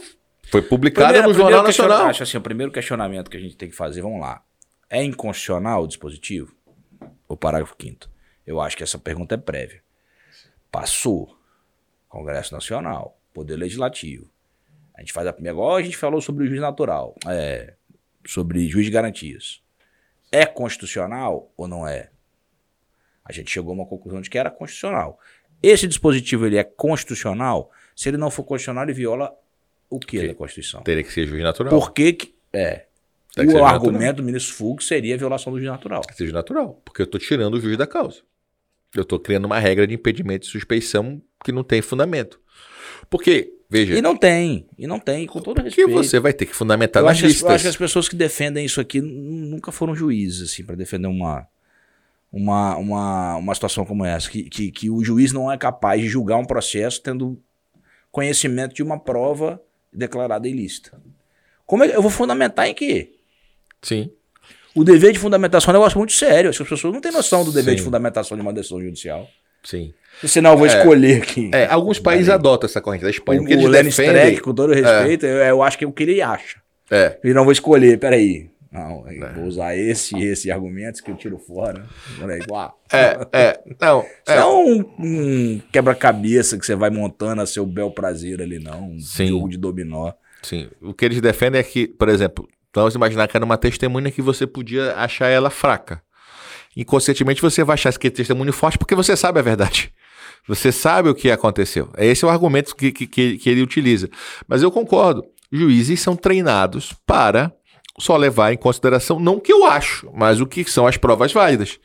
[0.49, 2.05] foi publicada Primeiro- no Jornal Nacional.
[2.05, 4.41] Acho assim, o primeiro questionamento que a gente tem que fazer, vamos lá.
[4.89, 6.55] É inconstitucional o dispositivo?
[7.27, 8.07] O parágrafo 5
[8.45, 9.81] Eu acho que essa pergunta é prévia.
[10.71, 11.35] Passou.
[12.07, 14.29] Congresso Nacional, Poder Legislativo.
[14.95, 17.73] A gente faz a primeira, igual a gente falou sobre o juiz natural, é,
[18.25, 19.61] sobre juiz de garantias.
[20.31, 22.11] É constitucional ou não é?
[23.25, 25.19] A gente chegou a uma conclusão de que era constitucional.
[25.63, 27.71] Esse dispositivo ele é constitucional?
[27.95, 29.33] Se ele não for constitucional, ele viola
[29.89, 30.27] o que Ok.
[30.29, 30.81] da Constituição?
[30.83, 31.71] Teria que ser juiz natural.
[31.71, 32.35] Por que que...
[32.53, 32.85] É.
[33.35, 33.67] Tem que ser o natural.
[33.67, 36.01] argumento do ministro Fux seria a violação do juiz natural.
[36.01, 38.21] Que seja natural, porque eu estou tirando o juiz da causa.
[38.95, 42.39] Eu estou criando uma regra de impedimento de suspeição que não tem fundamento.
[43.09, 44.67] Porque, veja, E não tem.
[44.77, 45.91] E não tem, com todo que respeito.
[45.91, 47.51] você vai ter que fundamentar eu nas acho, que as- eu listas.
[47.55, 51.45] acho que as pessoas que defendem isso aqui nunca foram juízes, assim, para defender uma,
[52.35, 54.29] uma, uma, uma situação como essa.
[54.29, 57.39] Que, que, que o juiz não é capaz de julgar um processo tendo
[58.11, 59.61] conhecimento de uma prova
[59.91, 61.01] declarada ilícita.
[61.65, 63.13] Como é eu vou fundamentar em quê?
[63.81, 64.11] Sim.
[64.75, 66.49] O dever de fundamentação é um negócio muito sério.
[66.49, 67.77] As pessoas não têm noção do dever Sim.
[67.77, 69.25] de fundamentação de uma decisão judicial.
[69.63, 69.93] Sim.
[70.25, 71.49] Senão eu vou escolher aqui.
[71.53, 73.41] É, alguns países adotam essa corrente da Espanha.
[73.41, 74.41] O que o, o Lenny Streck, defendem.
[74.41, 76.59] com todo respeito, eu, eu acho que é o que ele acha.
[76.91, 78.49] É, Ele não vou escolher, peraí.
[78.75, 81.85] Não, eu vou usar esse e esse argumentos que eu tiro fora.
[82.21, 82.77] Olha aí, uau.
[82.91, 83.59] é, é.
[83.79, 84.35] Não, é.
[84.35, 88.91] é um, um quebra-cabeça que você vai montando a seu bel prazer ali, não.
[88.91, 89.27] Um Sim.
[89.27, 90.11] jogo de dominó.
[90.43, 90.69] Sim.
[90.81, 94.21] O que eles defendem é que, por exemplo, vamos imaginar que era uma testemunha que
[94.21, 96.01] você podia achar ela fraca.
[96.75, 99.93] Inconscientemente você vai achar esse testemunho forte porque você sabe a verdade.
[100.47, 101.89] Você sabe o que aconteceu.
[101.97, 104.09] Esse é o argumento que, que, que, que ele utiliza.
[104.47, 105.25] Mas eu concordo.
[105.51, 107.51] Juízes são treinados para
[107.99, 111.31] só levar em consideração, não o que eu acho, mas o que são as provas
[111.31, 111.79] válidas.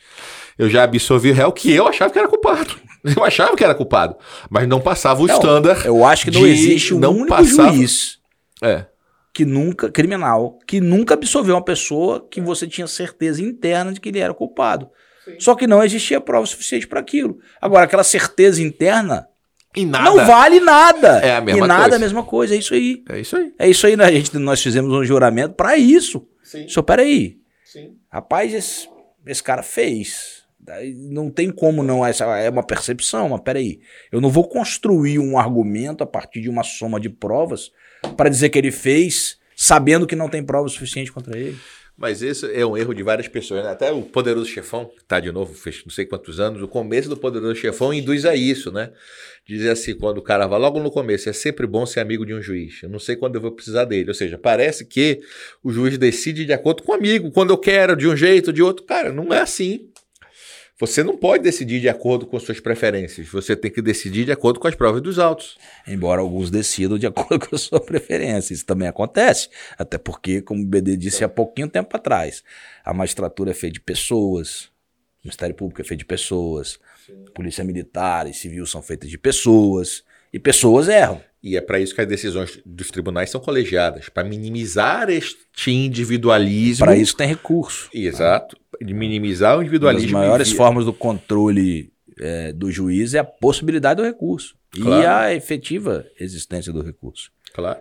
[0.58, 2.74] Eu já absolvi réu que eu achava que era culpado.
[3.16, 4.14] Eu achava que era culpado.
[4.50, 5.86] Mas não passava o Não, standard.
[5.86, 8.18] Eu acho que não existe um não único passava- juiz
[8.62, 8.84] É.
[9.32, 14.10] que nunca, criminal, que nunca absolveu uma pessoa que você tinha certeza interna de que
[14.10, 14.90] ele era culpado.
[15.38, 17.38] Só que não existia prova suficiente para aquilo.
[17.58, 19.26] Agora, aquela certeza interna
[19.76, 20.04] E nada.
[20.04, 21.18] não vale nada.
[21.20, 21.94] É a mesma e nada coisa.
[21.94, 23.04] é a mesma coisa, é isso aí.
[23.08, 23.54] É isso aí.
[23.58, 24.04] É isso aí, né?
[24.04, 26.26] a gente, nós fizemos um juramento para isso.
[26.42, 26.68] Sim.
[26.68, 27.38] Só peraí.
[27.64, 27.94] Sim.
[28.10, 28.88] Rapaz, esse,
[29.26, 30.40] esse cara fez.
[31.10, 33.80] Não tem como não, essa é uma percepção, mas peraí,
[34.12, 37.72] eu não vou construir um argumento a partir de uma soma de provas
[38.16, 41.58] para dizer que ele fez sabendo que não tem prova suficiente contra ele.
[42.00, 43.70] Mas esse é um erro de várias pessoas, né?
[43.70, 47.10] Até o Poderoso Chefão, que tá de novo, fez não sei quantos anos, o começo
[47.10, 48.90] do Poderoso Chefão induz a isso, né?
[49.46, 52.32] Dizer assim, quando o cara vai logo no começo, é sempre bom ser amigo de
[52.32, 52.82] um juiz.
[52.82, 54.08] Eu não sei quando eu vou precisar dele.
[54.08, 55.20] Ou seja, parece que
[55.62, 58.62] o juiz decide de acordo com o amigo, quando eu quero, de um jeito, de
[58.62, 58.86] outro.
[58.86, 59.89] Cara, não é assim.
[60.80, 63.28] Você não pode decidir de acordo com suas preferências.
[63.28, 65.58] Você tem que decidir de acordo com as provas dos autos.
[65.86, 68.54] Embora alguns decidam de acordo com a sua preferência.
[68.54, 69.50] Isso também acontece.
[69.76, 72.42] Até porque, como o BD disse há pouquinho tempo atrás,
[72.82, 74.70] a magistratura é feita de pessoas,
[75.22, 77.26] o Ministério Público é feito de pessoas, Sim.
[77.34, 80.02] Polícia Militar e Civil são feitas de pessoas.
[80.32, 81.20] E pessoas erram.
[81.42, 86.84] E é para isso que as decisões dos tribunais são colegiadas para minimizar este individualismo.
[86.84, 87.88] Para isso tem recurso.
[87.94, 90.08] Exato de minimizar o individualismo.
[90.10, 95.02] Uma das maiores formas do controle é, do juiz é a possibilidade do recurso claro.
[95.02, 97.30] e a efetiva existência do recurso.
[97.52, 97.80] Claro.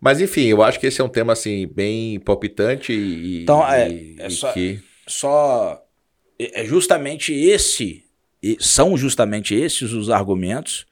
[0.00, 3.90] Mas enfim, eu acho que esse é um tema assim bem palpitante e, então é,
[3.90, 5.82] e, é só, que só
[6.38, 8.04] é justamente esse
[8.58, 10.86] são justamente esses os argumentos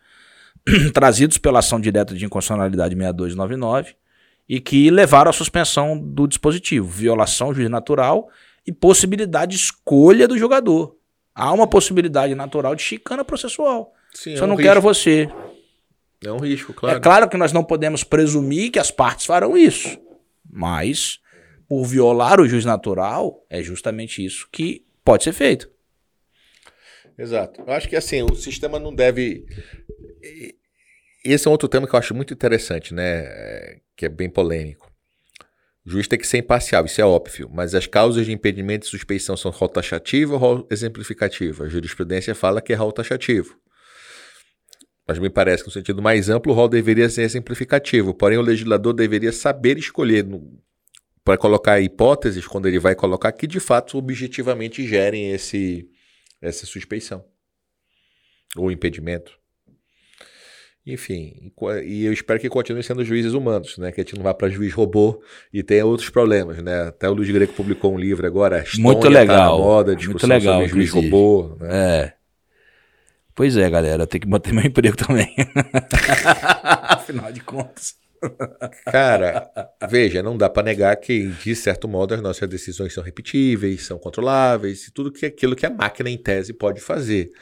[0.93, 3.95] trazidos pela ação direta de inconstitucionalidade 6299
[4.49, 8.29] e que levaram à suspensão do dispositivo, violação juiz natural
[8.67, 10.97] e possibilidade de escolha do jogador.
[11.35, 13.95] Há uma possibilidade natural de chicana processual.
[14.13, 14.69] Sim, Só é um não risco.
[14.69, 15.29] quero você.
[16.23, 16.99] É um risco, claro.
[16.99, 19.99] É claro que nós não podemos presumir que as partes farão isso.
[20.53, 21.21] Mas,
[21.69, 25.71] por violar o juiz natural, é justamente isso que pode ser feito.
[27.17, 27.63] Exato.
[27.67, 29.47] Eu acho que assim, o sistema não deve.
[31.25, 33.81] Esse é outro tema que eu acho muito interessante, né?
[33.97, 34.91] Que é bem polêmico.
[35.85, 38.91] O juiz tem que ser imparcial, isso é óbvio, mas as causas de impedimento e
[38.91, 41.65] suspeição são rol taxativo ou rol exemplificativo?
[41.65, 43.59] A jurisprudência fala que é rol taxativo.
[45.09, 48.43] Mas me parece que, no sentido mais amplo, o rol deveria ser exemplificativo, porém o
[48.43, 50.27] legislador deveria saber escolher
[51.25, 55.89] para colocar hipóteses, quando ele vai colocar, que de fato objetivamente gerem esse,
[56.41, 57.25] essa suspeição
[58.57, 59.40] ou impedimento.
[60.93, 61.53] Enfim,
[61.85, 63.93] e eu espero que continue sendo juízes humanos, né?
[63.93, 65.23] Que a gente não vá para juiz robô
[65.53, 66.89] e tenha outros problemas, né?
[66.89, 69.57] Até o Luiz Greco publicou um livro agora, Muito legal.
[69.57, 71.57] Tá moda, muito legal, sobre juiz robô.
[71.61, 71.69] Né?
[71.71, 72.13] É.
[73.35, 75.35] Pois é, galera, tem que manter meu emprego também.
[76.89, 77.95] Afinal de contas.
[78.85, 79.51] Cara,
[79.89, 83.99] veja, não dá para negar que, de certo modo, as nossas decisões são repetíveis, são
[83.99, 87.33] controláveis, e tudo que aquilo que a máquina, em tese, pode fazer.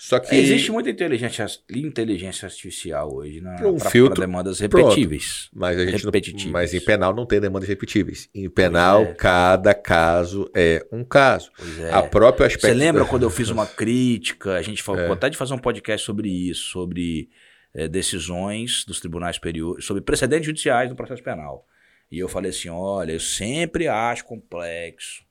[0.00, 1.44] Só que existe muita inteligência,
[1.74, 5.48] inteligência artificial hoje na um pra, filtro, pra demandas repetíveis.
[5.50, 5.60] Pronto.
[5.60, 6.04] Mas a gente
[6.44, 8.30] não, mas em penal não tem demandas repetíveis.
[8.32, 9.14] Em penal é.
[9.14, 11.50] cada caso é um caso.
[11.80, 11.90] É.
[11.90, 15.08] A própria aspecto Você lembra quando eu fiz uma crítica, a gente falou, é.
[15.08, 17.28] vontade de fazer um podcast sobre isso, sobre
[17.74, 21.66] é, decisões dos tribunais superiores, sobre precedentes judiciais no processo penal.
[22.08, 25.24] E eu falei assim, olha, eu sempre acho complexo.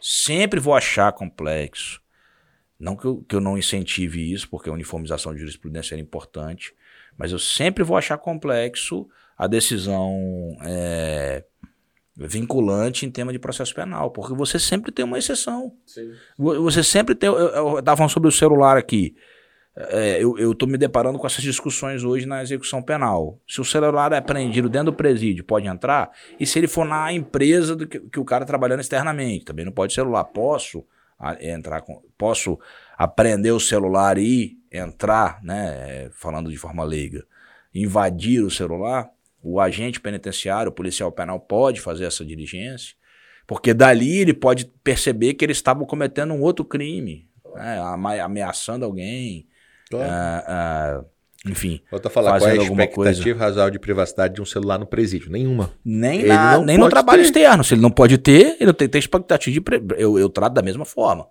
[0.00, 2.03] Sempre vou achar complexo
[2.84, 6.74] não que eu, que eu não incentive isso, porque a uniformização de jurisprudência é importante,
[7.16, 9.08] mas eu sempre vou achar complexo
[9.38, 10.14] a decisão
[10.62, 11.44] é,
[12.14, 15.72] vinculante em tema de processo penal, porque você sempre tem uma exceção.
[15.86, 16.12] Sim.
[16.36, 17.30] Você sempre tem.
[17.30, 19.16] Eu estava falando sobre o celular aqui.
[19.76, 23.40] É, eu estou me deparando com essas discussões hoje na execução penal.
[23.48, 26.10] Se o celular é apreendido dentro do presídio, pode entrar?
[26.38, 29.46] E se ele for na empresa do que, que o cara trabalhando externamente?
[29.46, 30.22] Também não pode celular.
[30.24, 30.84] Posso?
[31.40, 32.58] Entrar com, posso
[32.96, 37.24] aprender o celular e entrar, né, falando de forma leiga,
[37.74, 39.10] invadir o celular,
[39.42, 42.94] o agente penitenciário, o policial penal pode fazer essa diligência,
[43.46, 47.78] porque dali ele pode perceber que ele estava cometendo um outro crime, né,
[48.22, 49.46] ameaçando alguém,
[49.90, 50.10] claro.
[50.10, 51.13] uh, uh,
[51.46, 51.80] enfim.
[51.90, 55.30] Volto a falar, qual é a expectativa razoável de privacidade de um celular no presídio?
[55.30, 55.72] Nenhuma.
[55.84, 57.26] Nem, na, nem no trabalho ter.
[57.26, 57.62] externo.
[57.62, 59.60] Se ele não pode ter, ele não tem, tem expectativa de.
[59.60, 59.82] Pre...
[59.96, 61.26] Eu, eu trato da mesma forma.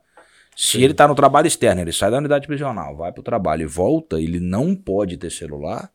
[0.56, 0.84] Se Sim.
[0.84, 3.66] ele está no trabalho externo, ele sai da unidade prisional, vai para o trabalho e
[3.66, 5.90] volta, ele não pode ter celular.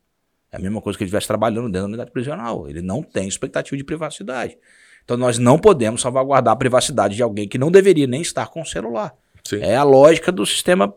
[0.50, 2.68] É a mesma coisa que ele estivesse trabalhando dentro da unidade prisional.
[2.68, 4.58] Ele não tem expectativa de privacidade.
[5.04, 8.62] Então nós não podemos salvaguardar a privacidade de alguém que não deveria nem estar com
[8.62, 9.14] o celular.
[9.44, 9.60] Sim.
[9.60, 10.92] É a lógica do sistema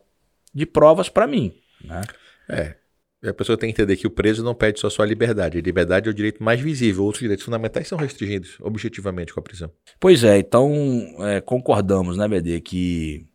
[0.53, 1.53] de provas para mim.
[1.83, 2.01] Né?
[2.49, 2.75] É.
[3.23, 5.57] A pessoa tem que entender que o preso não pede só sua liberdade.
[5.57, 7.03] A liberdade é o direito mais visível.
[7.03, 9.71] Outros direitos fundamentais são restringidos objetivamente com a prisão.
[9.99, 10.71] Pois é, então
[11.19, 13.27] é, concordamos, né, BD, que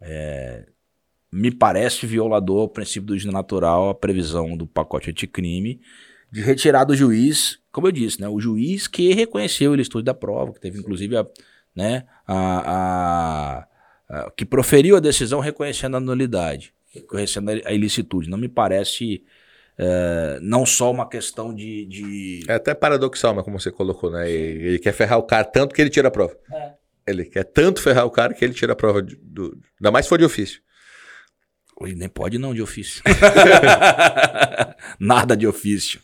[0.00, 0.64] é,
[1.30, 5.80] me parece violador ao princípio do juízo natural a previsão do pacote anticrime
[6.30, 10.14] de retirar do juiz, como eu disse, né, o juiz que reconheceu o estudo da
[10.14, 11.26] prova, que teve inclusive a,
[11.74, 13.66] né, a,
[14.08, 18.28] a uh, que proferiu a decisão reconhecendo a nulidade, reconhecendo a ilicitude.
[18.28, 19.24] Não me parece
[19.78, 24.30] uh, não só uma questão de, de, É até paradoxal, mas como você colocou, né?
[24.30, 26.36] Ele, ele quer ferrar o cara tanto que ele tira a prova.
[26.52, 26.72] É.
[27.06, 30.06] Ele quer tanto ferrar o cara que ele tira a prova, de, do, ainda mais
[30.06, 30.60] se for de ofício.
[31.80, 33.02] Ele nem pode não de ofício.
[35.00, 35.98] Nada de ofício.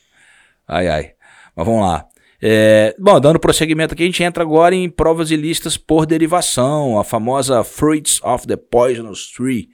[0.66, 1.12] Ai, ai.
[1.54, 2.06] Mas vamos lá.
[2.40, 7.04] É, bom, dando prosseguimento aqui, a gente entra agora em provas ilícitas por derivação, a
[7.04, 9.68] famosa Fruits of the Poisonous Tree.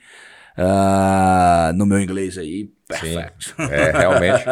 [0.59, 3.55] Uh, no meu inglês aí, perfeito.
[3.71, 4.45] é, realmente.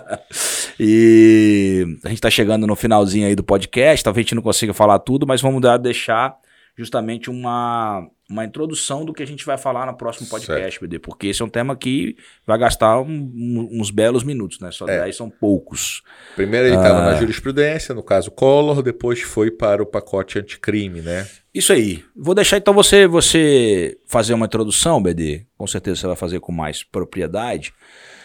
[0.78, 4.74] e a gente está chegando no finalzinho aí do podcast, talvez a gente não consiga
[4.74, 6.36] falar tudo, mas vamos deixar
[6.80, 11.26] justamente uma, uma introdução do que a gente vai falar no próximo podcast, BD, porque
[11.26, 12.16] esse é um tema que
[12.46, 14.70] vai gastar um, um, uns belos minutos, né?
[14.70, 15.02] Só é.
[15.02, 16.02] 10 são poucos.
[16.34, 21.02] Primeiro ele estava ah, na jurisprudência, no caso Collor, depois foi para o pacote anticrime,
[21.02, 21.28] né?
[21.52, 22.02] Isso aí.
[22.16, 25.44] Vou deixar então você você fazer uma introdução, BD.
[25.58, 27.74] Com certeza você vai fazer com mais propriedade.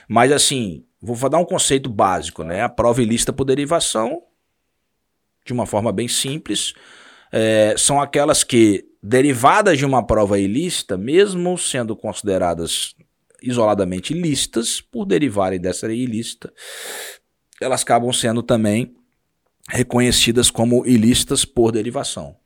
[0.07, 2.61] Mas assim, vou dar um conceito básico, né?
[2.61, 4.21] A prova ilícita por derivação,
[5.45, 6.73] de uma forma bem simples,
[7.37, 12.95] é, são aquelas que, derivadas de uma prova ilícita, mesmo sendo consideradas
[13.43, 16.53] isoladamente ilícitas, por derivarem dessa ilícita,
[17.61, 18.95] elas acabam sendo também
[19.69, 22.37] reconhecidas como ilícitas por derivação.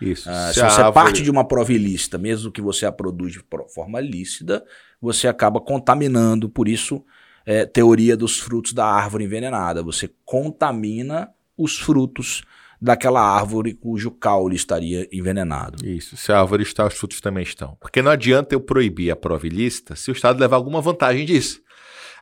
[0.00, 0.30] Isso.
[0.30, 0.92] Ah, se, se você árvore...
[0.92, 3.42] parte de uma prova ilícita, mesmo que você a produz de
[3.74, 4.64] forma lícita,
[5.00, 6.48] você acaba contaminando.
[6.48, 7.04] Por isso,
[7.44, 9.82] é, teoria dos frutos da árvore envenenada.
[9.82, 12.44] Você contamina os frutos
[12.84, 15.84] daquela árvore cujo caule estaria envenenado.
[15.86, 17.78] Isso, se a árvore está, os frutos também estão.
[17.80, 21.62] Porque não adianta eu proibir a prova ilícita se o Estado levar alguma vantagem disso.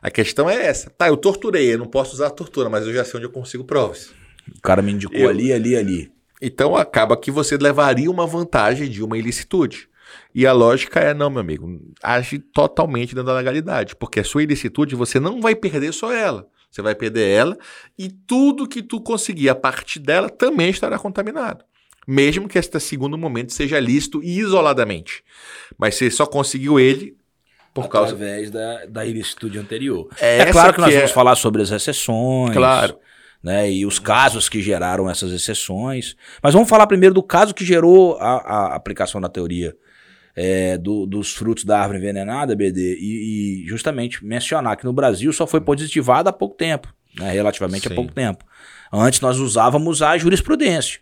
[0.01, 0.89] A questão é essa.
[0.89, 3.31] Tá, eu torturei, eu não posso usar a tortura, mas eu já sei onde eu
[3.31, 4.11] consigo provas.
[4.57, 5.29] O cara me indicou eu...
[5.29, 6.11] ali, ali, ali.
[6.41, 9.89] Então acaba que você levaria uma vantagem de uma ilicitude.
[10.33, 14.43] E a lógica é, não, meu amigo, age totalmente dentro da legalidade, porque a sua
[14.43, 16.47] ilicitude você não vai perder só ela.
[16.73, 17.57] Você vai perder ela
[17.99, 21.63] e tudo que tu conseguir a partir dela também estará contaminado.
[22.07, 25.23] Mesmo que este segundo momento seja lícito isoladamente.
[25.77, 27.15] Mas você só conseguiu ele
[27.75, 28.13] por causa.
[28.15, 30.09] Através da, da ilicitude anterior.
[30.19, 31.13] É, é claro que nós que vamos é...
[31.13, 32.55] falar sobre as exceções.
[32.55, 32.97] Claro.
[33.43, 36.15] Né, e os casos que geraram essas exceções.
[36.41, 39.75] Mas vamos falar primeiro do caso que gerou a, a aplicação da teoria
[40.35, 45.31] é, do, dos frutos da árvore envenenada, BD, e, e, justamente mencionar que no Brasil
[45.31, 47.93] só foi positivada há pouco tempo, né, relativamente Sim.
[47.93, 48.43] há pouco tempo.
[48.91, 50.99] Antes nós usávamos a jurisprudência.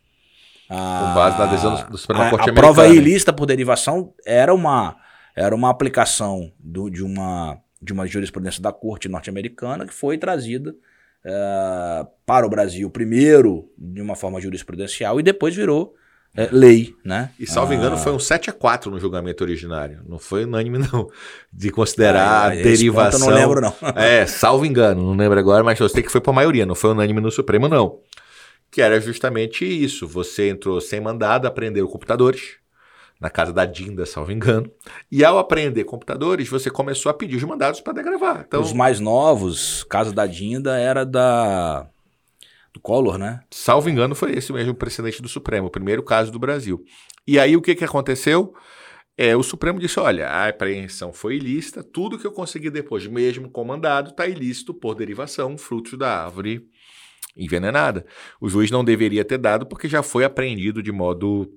[0.69, 4.95] A, Com base na adesão do Supremo Corte A prova ilícita por derivação era uma,
[5.35, 10.71] era uma aplicação do, de, uma, de uma jurisprudência da Corte norte-americana que foi trazida
[10.71, 15.93] uh, para o Brasil, primeiro de uma forma jurisprudencial e depois virou
[16.35, 17.31] é, lei, né?
[17.37, 17.75] E salvo ah.
[17.75, 20.01] engano foi um 7 a 4 no julgamento originário.
[20.07, 21.09] Não foi unânime não,
[21.51, 23.19] de considerar ah, a derivação.
[23.19, 23.73] Eu não lembro não.
[23.95, 26.75] é, salvo engano, não lembro agora, mas eu sei que foi para a maioria, não
[26.75, 27.99] foi unânime no Supremo não.
[28.69, 32.61] Que era justamente isso, você entrou sem mandado, aprendeu computadores
[33.19, 34.71] na casa da Dinda, salvo engano.
[35.11, 38.45] E ao aprender computadores, você começou a pedir os mandados para degravar.
[38.47, 41.85] Então, os mais novos, casa da Dinda era da
[42.73, 43.41] do Collor, né?
[43.49, 46.83] Salvo engano, foi esse mesmo precedente do Supremo, o primeiro caso do Brasil.
[47.27, 48.53] E aí o que, que aconteceu?
[49.17, 53.49] É, o Supremo disse: olha, a apreensão foi ilícita, tudo que eu consegui depois, mesmo
[53.49, 56.67] comandado, está ilícito por derivação, frutos da árvore
[57.35, 58.05] envenenada.
[58.39, 61.51] O juiz não deveria ter dado porque já foi apreendido de modo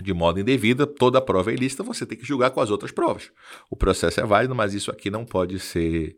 [0.00, 3.30] de modo indevido, toda prova é ilícita, você tem que julgar com as outras provas.
[3.70, 6.16] O processo é válido, mas isso aqui não pode ser,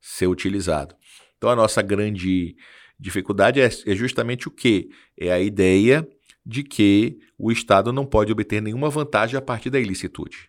[0.00, 0.94] ser utilizado.
[1.38, 2.56] Então a nossa grande
[3.02, 4.88] Dificuldade é, é justamente o quê?
[5.18, 6.08] É a ideia
[6.46, 10.48] de que o Estado não pode obter nenhuma vantagem a partir da ilicitude.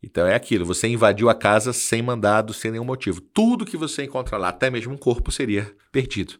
[0.00, 3.20] Então é aquilo, você invadiu a casa sem mandado, sem nenhum motivo.
[3.20, 6.34] Tudo que você encontra lá, até mesmo um corpo, seria perdido.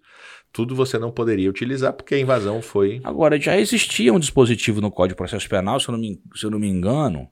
[0.53, 3.01] Tudo você não poderia utilizar porque a invasão foi.
[3.03, 6.46] Agora, já existia um dispositivo no Código de Processo Penal, se eu não me, se
[6.46, 7.28] eu não me engano,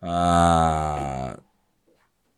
[0.00, 1.40] ah,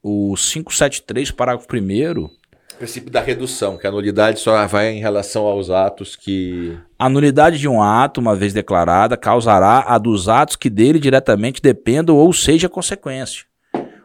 [0.02, 2.30] o 573, parágrafo 1
[2.78, 6.78] princípio da redução, que a nulidade só vai em relação aos atos que.
[6.98, 11.62] A nulidade de um ato, uma vez declarada, causará a dos atos que dele diretamente
[11.62, 13.44] dependam ou seja consequência.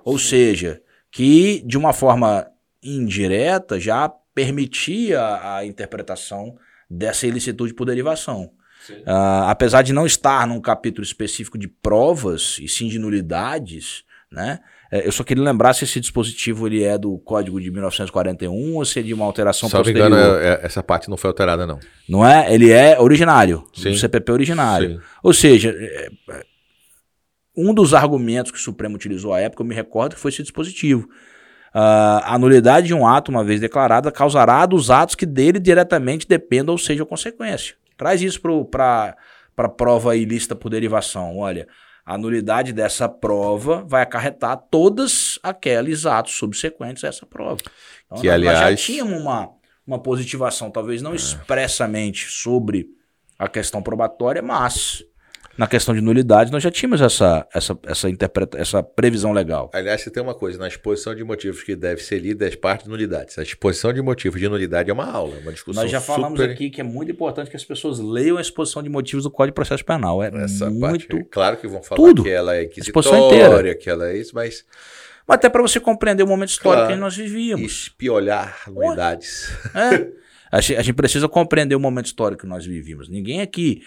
[0.04, 2.48] Ou seja, que de uma forma
[2.82, 6.56] indireta já permitia a interpretação
[6.90, 8.52] dessa ilicitude por derivação.
[8.90, 14.60] Uh, apesar de não estar num capítulo específico de provas e sim de nulidades, né?
[14.92, 18.84] É, eu só queria lembrar se esse dispositivo ele é do código de 1941 ou
[18.84, 20.08] se é de uma alteração Salvo posterior.
[20.08, 21.80] Engano, é, é, essa parte não foi alterada, não.
[22.08, 22.52] Não é?
[22.54, 23.64] Ele é originário.
[23.74, 23.90] Sim.
[23.90, 24.96] O CPP originário.
[24.96, 25.00] Sim.
[25.22, 25.76] Ou seja,
[27.56, 31.08] um dos argumentos que o Supremo utilizou à época, eu me recordo, foi esse dispositivo.
[31.70, 36.28] Uh, a nulidade de um ato, uma vez declarada, causará dos atos que dele diretamente
[36.28, 37.76] dependam ou seja consequência.
[37.96, 39.16] Traz isso para
[39.56, 41.38] a prova ilícita por derivação.
[41.38, 41.68] Olha,
[42.10, 47.62] a nulidade dessa prova vai acarretar todos aqueles atos subsequentes a essa prova.
[48.08, 48.60] Então, que, nós, aliás...
[48.60, 49.52] nós já tínhamos uma,
[49.86, 51.16] uma positivação, talvez não é.
[51.16, 52.88] expressamente sobre
[53.38, 55.04] a questão probatória, mas
[55.60, 59.70] na questão de nulidade, nós já tínhamos essa, essa, essa, interpreta essa previsão legal.
[59.74, 62.86] Aliás, você tem uma coisa, na exposição de motivos que deve ser lida, as partes
[62.86, 63.34] de nulidade.
[63.38, 66.54] A exposição de motivos de nulidade é uma aula, uma discussão Nós já falamos super...
[66.54, 69.52] aqui que é muito importante que as pessoas leiam a exposição de motivos do Código
[69.52, 70.24] de Processo Penal.
[70.24, 71.10] É essa muito...
[71.10, 72.24] Parte, claro que vão falar Tudo.
[72.24, 74.64] que ela é inquisitória, que ela é isso, mas...
[75.28, 76.94] Mas até para você compreender o momento histórico claro.
[76.94, 77.66] que nós vivíamos.
[77.70, 79.52] Espiolhar nulidades.
[79.76, 80.08] É.
[80.50, 83.10] A gente precisa compreender o momento histórico que nós vivíamos.
[83.10, 83.84] Ninguém aqui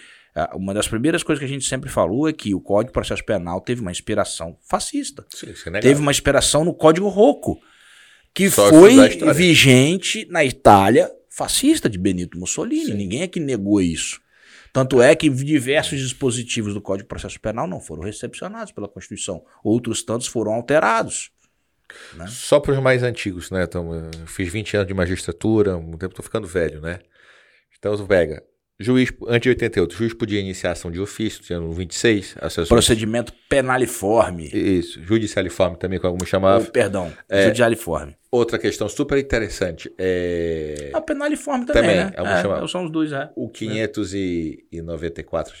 [0.55, 3.23] uma das primeiras coisas que a gente sempre falou é que o Código de Processo
[3.23, 5.25] Penal teve uma inspiração fascista.
[5.29, 7.61] Sim, é teve uma inspiração no Código Rocco,
[8.33, 8.95] que Só foi
[9.33, 12.85] vigente na Itália fascista de Benito Mussolini.
[12.85, 12.93] Sim.
[12.93, 14.21] Ninguém é que negou isso.
[14.71, 19.45] Tanto é que diversos dispositivos do Código de Processo Penal não foram recepcionados pela Constituição.
[19.63, 21.31] Outros tantos foram alterados.
[22.15, 22.25] Né?
[22.27, 23.63] Só para os mais antigos, né?
[23.63, 26.99] Então, eu fiz 20 anos de magistratura, um tempo estou ficando velho, né?
[27.77, 28.43] Então, pega
[28.79, 32.67] Juiz, antes de 88, o juiz podia iniciar ação de ofício, tinha no 26, assessor.
[32.67, 34.49] Procedimento penaliforme.
[34.51, 36.65] Isso, judicialiforme também, como alguns chamavam.
[36.65, 38.15] perdão, é, judicialiforme.
[38.31, 40.89] Outra questão super interessante é.
[40.91, 42.13] A penaliforme também, também né?
[42.17, 42.67] Alguns é, chamavam.
[42.67, 43.29] São os dois, é.
[43.35, 45.53] O 594,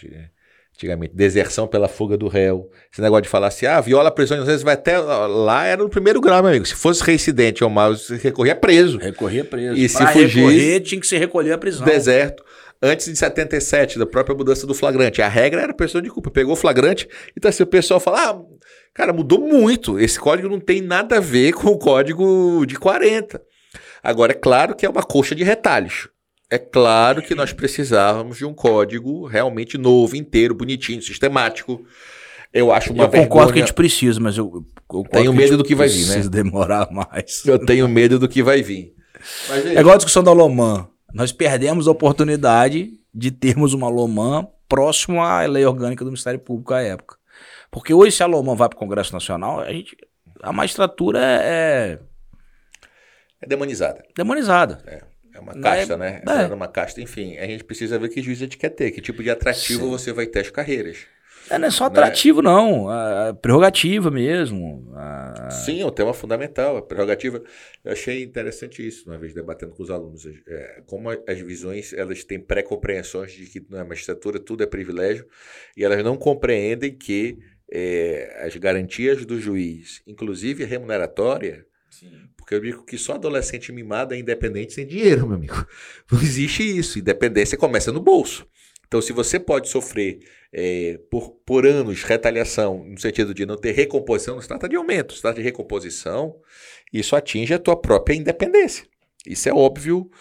[0.75, 2.71] antigamente, deserção pela fuga do réu.
[2.91, 4.97] Esse negócio de falar assim, ah, viola a prisão, às vezes vai até.
[4.97, 6.65] Lá era no primeiro grau, meu amigo.
[6.65, 7.93] Se fosse reincidente ou mal,
[8.23, 8.97] recorria preso.
[8.97, 9.77] Recorria preso.
[9.77, 10.39] E pra se fugir.
[10.39, 11.85] recorrer, tinha que se recolher a prisão.
[11.85, 12.43] Deserto
[12.83, 15.21] antes de 77, da própria mudança do flagrante.
[15.21, 16.29] A regra era pessoa de culpa.
[16.29, 18.41] Pegou o flagrante, então assim, o pessoal fala: ah,
[18.93, 19.97] cara, mudou muito.
[19.97, 23.41] Esse código não tem nada a ver com o código de 40.
[24.03, 26.09] Agora, é claro que é uma coxa de retalhos.
[26.51, 31.83] É claro que nós precisávamos de um código realmente novo, inteiro, bonitinho, sistemático.
[32.53, 33.53] Eu acho uma Eu concordo vergonha...
[33.53, 34.63] que a gente precisa, mas eu,
[34.93, 36.27] eu tenho medo do que vai vir, né?
[36.29, 37.43] Demorar mais.
[37.45, 38.93] Eu tenho medo do que vai vir.
[39.49, 40.87] Mas, é igual a discussão da Loman.
[41.13, 46.73] Nós perdemos a oportunidade de termos uma Loman próximo à lei orgânica do Ministério Público
[46.73, 47.17] à época.
[47.69, 49.95] Porque hoje, se a Loman vai para o Congresso Nacional, a, gente,
[50.41, 51.99] a magistratura é, é.
[53.41, 54.03] É demonizada.
[54.15, 54.81] Demonizada.
[54.87, 55.13] É.
[55.35, 56.21] É uma casta, é, né?
[56.27, 56.43] É.
[56.43, 57.37] é uma casta, enfim.
[57.37, 59.89] A gente precisa ver que juiz a gente quer ter, que tipo de atrativo Sim.
[59.89, 61.07] você vai ter as carreiras.
[61.49, 61.87] É, não é só né?
[61.87, 62.49] atrativo, né?
[62.49, 62.89] não.
[62.89, 64.91] A prerrogativa mesmo.
[64.95, 65.49] A...
[65.51, 66.77] Sim, é um tema fundamental.
[66.77, 67.43] A prerrogativa.
[67.83, 70.25] Eu achei interessante isso, uma vez debatendo com os alunos.
[70.25, 75.27] É, como as visões elas têm pré-compreensões de que na magistratura tudo é privilégio
[75.75, 77.37] e elas não compreendem que
[77.71, 82.09] é, as garantias do juiz, inclusive remuneratória, Sim.
[82.35, 85.65] Porque eu digo que só adolescente mimado é independente sem dinheiro, meu amigo.
[86.11, 86.97] Não existe isso.
[86.97, 88.47] Independência começa no bolso.
[88.93, 90.19] Então, se você pode sofrer
[90.53, 94.75] é, por, por anos retaliação, no sentido de não ter recomposição, não se trata de
[94.75, 96.35] aumento, se trata de recomposição,
[96.93, 98.85] isso atinge a tua própria independência.
[99.25, 100.11] Isso é óbvio,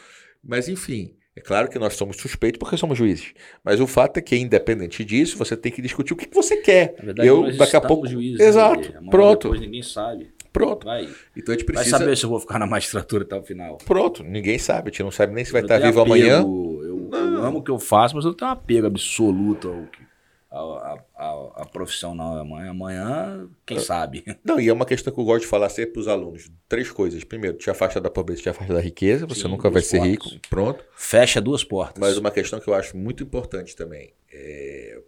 [0.42, 1.14] mas enfim.
[1.36, 3.34] É claro que nós somos suspeitos porque somos juízes.
[3.62, 6.56] Mas o fato é que, independente disso, você tem que discutir o que, que você
[6.56, 6.94] quer.
[6.98, 8.06] Na verdade, eu, daqui a pouco.
[8.06, 8.46] Juízes, né?
[8.46, 8.90] Exato.
[8.90, 9.10] Né?
[9.10, 9.48] Pronto.
[9.48, 10.32] Depois ninguém sabe.
[10.50, 10.86] Pronto.
[10.86, 11.08] Vai.
[11.36, 11.90] Então a gente precisa.
[11.90, 13.76] Vai saber se eu vou ficar na magistratura até o final.
[13.84, 14.24] Pronto.
[14.24, 14.88] Ninguém sabe.
[14.88, 16.40] A gente não sabe nem se vai eu estar vivo apego, amanhã.
[16.40, 16.82] Eu,
[17.18, 20.12] eu, amo o que eu faço, mas eu tenho um apego absoluto ao que
[20.52, 22.70] a, a, a, profissão não amanhã.
[22.70, 24.22] Amanhã, quem sabe?
[24.44, 26.50] Não, e é uma questão que eu gosto de falar sempre para os alunos.
[26.68, 27.24] Três coisas.
[27.24, 30.28] Primeiro, te afasta da pobreza, te afasta da riqueza, você Sim, nunca vai ser rico.
[30.50, 30.84] Pronto.
[30.94, 31.98] Fecha duas portas.
[31.98, 34.12] Mas uma questão que eu acho muito importante também.
[34.30, 35.00] É,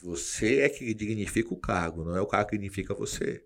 [0.00, 3.42] você é que dignifica o cargo, não é o cargo que dignifica você.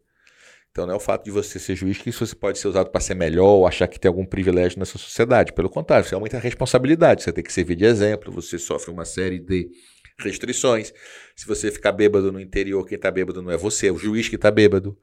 [0.76, 3.00] Então não é o fato de você ser juiz que você pode ser usado para
[3.00, 5.54] ser melhor ou achar que tem algum privilégio nessa sociedade.
[5.54, 9.06] Pelo contrário, você aumenta a responsabilidade, você tem que servir de exemplo, você sofre uma
[9.06, 9.70] série de
[10.18, 10.92] restrições.
[11.34, 14.28] Se você ficar bêbado no interior, quem está bêbado não é você, é o juiz
[14.28, 14.94] que está bêbado.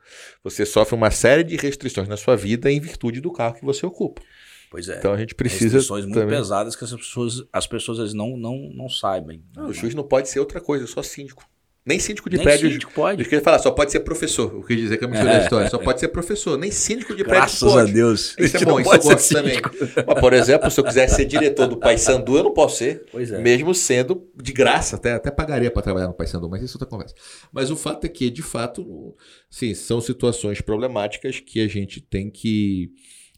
[0.43, 3.83] Você sofre uma série de restrições na sua vida em virtude do cargo que você
[3.83, 4.21] ocupa.
[4.69, 4.99] Pois é.
[4.99, 5.77] Então a gente precisa.
[5.77, 6.37] Restrições muito também...
[6.37, 9.43] pesadas que as pessoas, as pessoas não, não, não sabem.
[9.55, 11.43] Não, o juiz não pode ser outra coisa, só síndico.
[11.85, 12.71] Nem síndico de Nem prédio.
[12.71, 13.27] Síndico pode.
[13.29, 14.55] Eu falar, só pode ser professor.
[14.55, 15.69] O que dizer que é uma é, história.
[15.69, 16.57] Só pode ser professor.
[16.57, 17.91] Nem síndico de Graças prédio pode.
[17.91, 18.35] Graças a Deus.
[18.39, 19.59] Isso é bom, isso eu gosto também.
[20.07, 23.03] Mas, por exemplo, se eu quiser ser diretor do Paysandu, eu não posso ser.
[23.11, 23.41] Pois é.
[23.41, 26.87] Mesmo sendo de graça, até, até pagaria para trabalhar no Paysandu, mas isso é outra
[26.87, 27.15] conversa.
[27.51, 29.13] Mas o fato é que, de fato,
[29.49, 32.91] sim, são situações problemáticas que a gente tem que.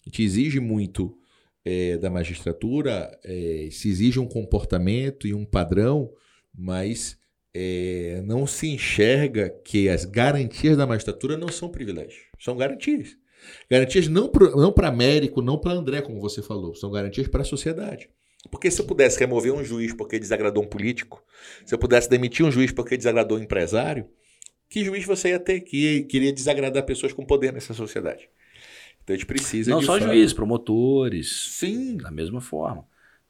[0.06, 1.18] A gente exige muito
[1.66, 6.12] é, da magistratura, é, se exige um comportamento e um padrão,
[6.54, 7.18] mas
[7.58, 13.16] é, não se enxerga que as garantias da magistratura não são privilégios, são garantias.
[13.72, 17.45] Garantias não para não Américo, não para André, como você falou, são garantias para a
[17.45, 18.10] sociedade.
[18.51, 21.24] Porque se eu pudesse remover um juiz porque desagradou um político,
[21.66, 24.06] se eu pudesse demitir um juiz porque desagradou um empresário,
[24.70, 28.28] que juiz você ia ter que queria desagradar pessoas com poder nessa sociedade?
[29.03, 31.51] Então a gente precisa Não de só fato- juízes, promotores.
[31.51, 31.97] Sim.
[31.97, 32.86] Da mesma forma.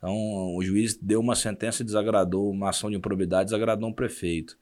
[0.05, 4.55] Então, o juiz deu uma sentença e desagradou uma ação de improbidade, desagradou um prefeito.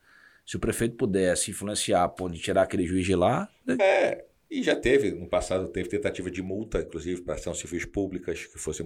[0.46, 5.12] Se o prefeito pudesse influenciar, pode tirar aquele juiz de lá, É, e já teve,
[5.12, 8.86] no passado, teve tentativa de multa, inclusive, para ação civis públicas, que fosse...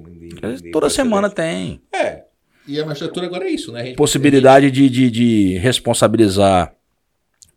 [0.71, 1.79] toda semana tem.
[1.93, 2.23] É.
[2.67, 3.93] E a magistratura agora é isso, né?
[3.93, 6.75] Possibilidade de, de, de responsabilizar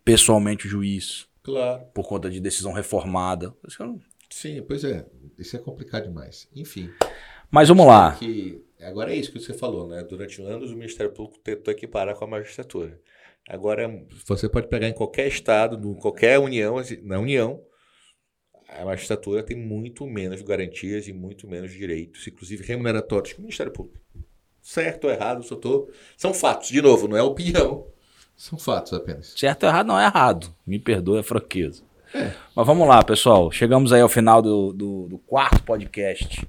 [0.05, 1.85] pessoalmente o juiz Claro.
[1.93, 3.53] por conta de decisão reformada.
[4.29, 5.05] Sim, pois é.
[5.39, 6.47] Isso é complicado demais.
[6.55, 6.89] Enfim.
[7.49, 8.15] Mas vamos lá.
[8.15, 10.03] Que, agora é isso que você falou, né?
[10.03, 12.99] Durante anos o Ministério Público tentou equiparar com a magistratura.
[13.47, 13.89] Agora,
[14.25, 17.61] você pode pegar em qualquer estado, em qualquer união, assim, na União,
[18.69, 23.71] a magistratura tem muito menos garantias e muito menos direitos, inclusive remuneratórios, que o Ministério
[23.71, 23.99] Público.
[24.61, 25.89] Certo ou errado, só tô...
[26.15, 27.87] São fatos, de novo, não é opinião.
[28.35, 29.33] São fatos apenas.
[29.35, 30.55] Certo ou errado não é errado.
[30.65, 31.83] Me perdoe a franqueza.
[32.55, 33.51] Mas vamos lá, pessoal.
[33.51, 36.47] Chegamos aí ao final do, do, do quarto podcast.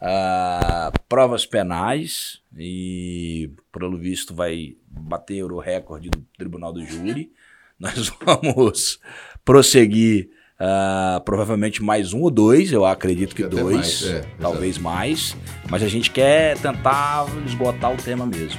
[0.00, 2.40] Ah, provas penais.
[2.58, 7.30] E, pelo visto, vai bater o recorde do Tribunal do Júri.
[7.78, 8.98] Nós vamos
[9.44, 10.30] prosseguir.
[10.58, 15.36] ah, provavelmente mais um ou dois, eu acredito que Até dois, mais, é, talvez mais,
[15.68, 18.58] mas a gente quer tentar esgotar o tema mesmo.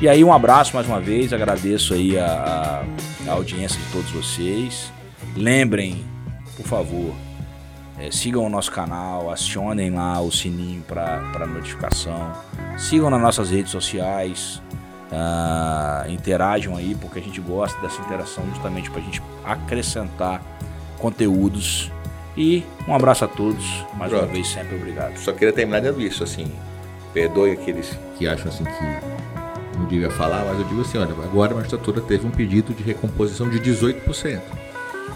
[0.00, 2.82] E aí, um abraço mais uma vez, agradeço aí a-
[3.26, 4.90] a audiência de todos vocês.
[5.36, 6.02] Lembrem,
[6.56, 7.14] por favor,
[8.00, 12.32] eh, sigam o nosso canal, acionem lá o sininho para notificação,
[12.76, 14.62] sigam nas nossas redes sociais,
[15.10, 20.42] ah, interajam aí, porque a gente gosta dessa interação justamente para a gente acrescentar
[20.98, 21.90] conteúdos.
[22.36, 24.32] E um abraço a todos, mais uma Pronto.
[24.32, 25.16] vez, sempre obrigado.
[25.16, 26.52] Só queria terminar dizendo isso, assim.
[27.12, 31.52] Perdoe aqueles que acham assim que não devia falar, mas eu digo assim, olha, agora
[31.52, 34.40] a magistratura teve um pedido de recomposição de 18%.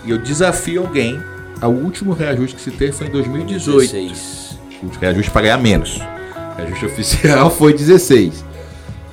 [0.05, 1.23] E eu desafio alguém,
[1.63, 3.93] ao último reajuste que se teve foi em 2018.
[3.93, 4.59] 16.
[4.83, 5.97] O reajuste para ganhar menos.
[5.97, 8.45] O reajuste oficial foi 16.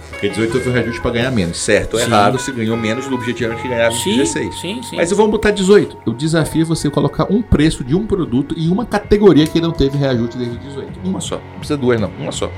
[0.10, 1.58] Porque 18 houve um reajuste para ganhar menos.
[1.58, 4.60] Certo ou errado, se ganhou menos, o objetivo que ganhava Sim, 16.
[4.60, 4.95] sim, sim.
[4.97, 5.97] Mas eu vou botar 18.
[6.06, 9.97] Eu desafio você colocar um preço de um produto e uma categoria que não teve
[9.97, 11.00] reajuste desde 18.
[11.06, 11.36] Uma só.
[11.38, 12.12] Não precisa duas, não.
[12.20, 12.52] Uma só.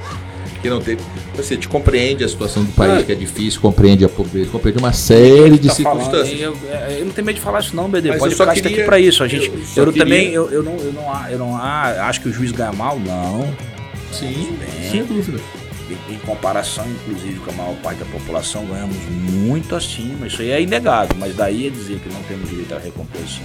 [0.61, 1.01] Que não teve.
[1.35, 3.03] Você te compreende a situação do país, Ah.
[3.03, 6.39] que é difícil, compreende a pobreza, compreende uma série de tá circunstâncias.
[6.39, 8.09] eu, eu- eu não tenho medo de falar isso não, BD.
[8.09, 9.23] Mas Pode eu só ficar isso aqui queria- pra isso.
[9.23, 9.53] A gente, eu
[9.85, 12.71] eu, queria- também, eu, eu não, eu não, eu não acho que o juiz ganha
[12.71, 13.51] mal, não.
[14.13, 14.55] Sim,
[14.91, 15.39] sem dúvida.
[16.09, 20.27] Em, comparação, inclusive, com a maior parte da população, ganhamos muito acima.
[20.27, 23.43] Isso aí é inegável, mas daí a dizer que não temos direito à recomposição,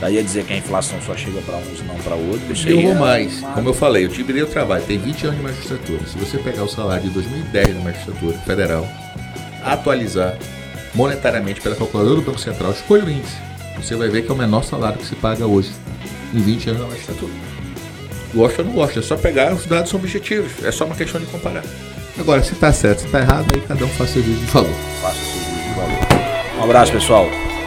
[0.00, 2.80] daí a dizer que a inflação só chega para uns e não para outros, Eu
[2.82, 3.38] vou é mais.
[3.40, 6.00] uma- Como eu falei, eu tive o trabalho, tem 20 anos de magistratura.
[6.06, 8.86] Se você pegar o salário de 2010 da magistratura federal,
[9.64, 10.36] atualizar
[10.94, 13.36] monetariamente pela calculadora do Banco Central, escolha o índice.
[13.76, 15.70] Você vai ver que é o menor salário que se paga hoje
[16.34, 17.32] em 20 anos da magistratura.
[18.34, 21.20] Gosta ou não gosta, é só pegar, os dados são objetivos, é só uma questão
[21.20, 21.62] de comparar.
[22.18, 24.70] Agora, se tá certo, se tá errado, aí cada um faz seu juízo de valor.
[25.00, 26.58] Faça seu juízo de valor.
[26.58, 27.26] Um abraço, pessoal.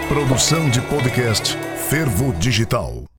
[0.09, 1.57] Produção de podcast
[1.91, 3.10] Fervo Digital.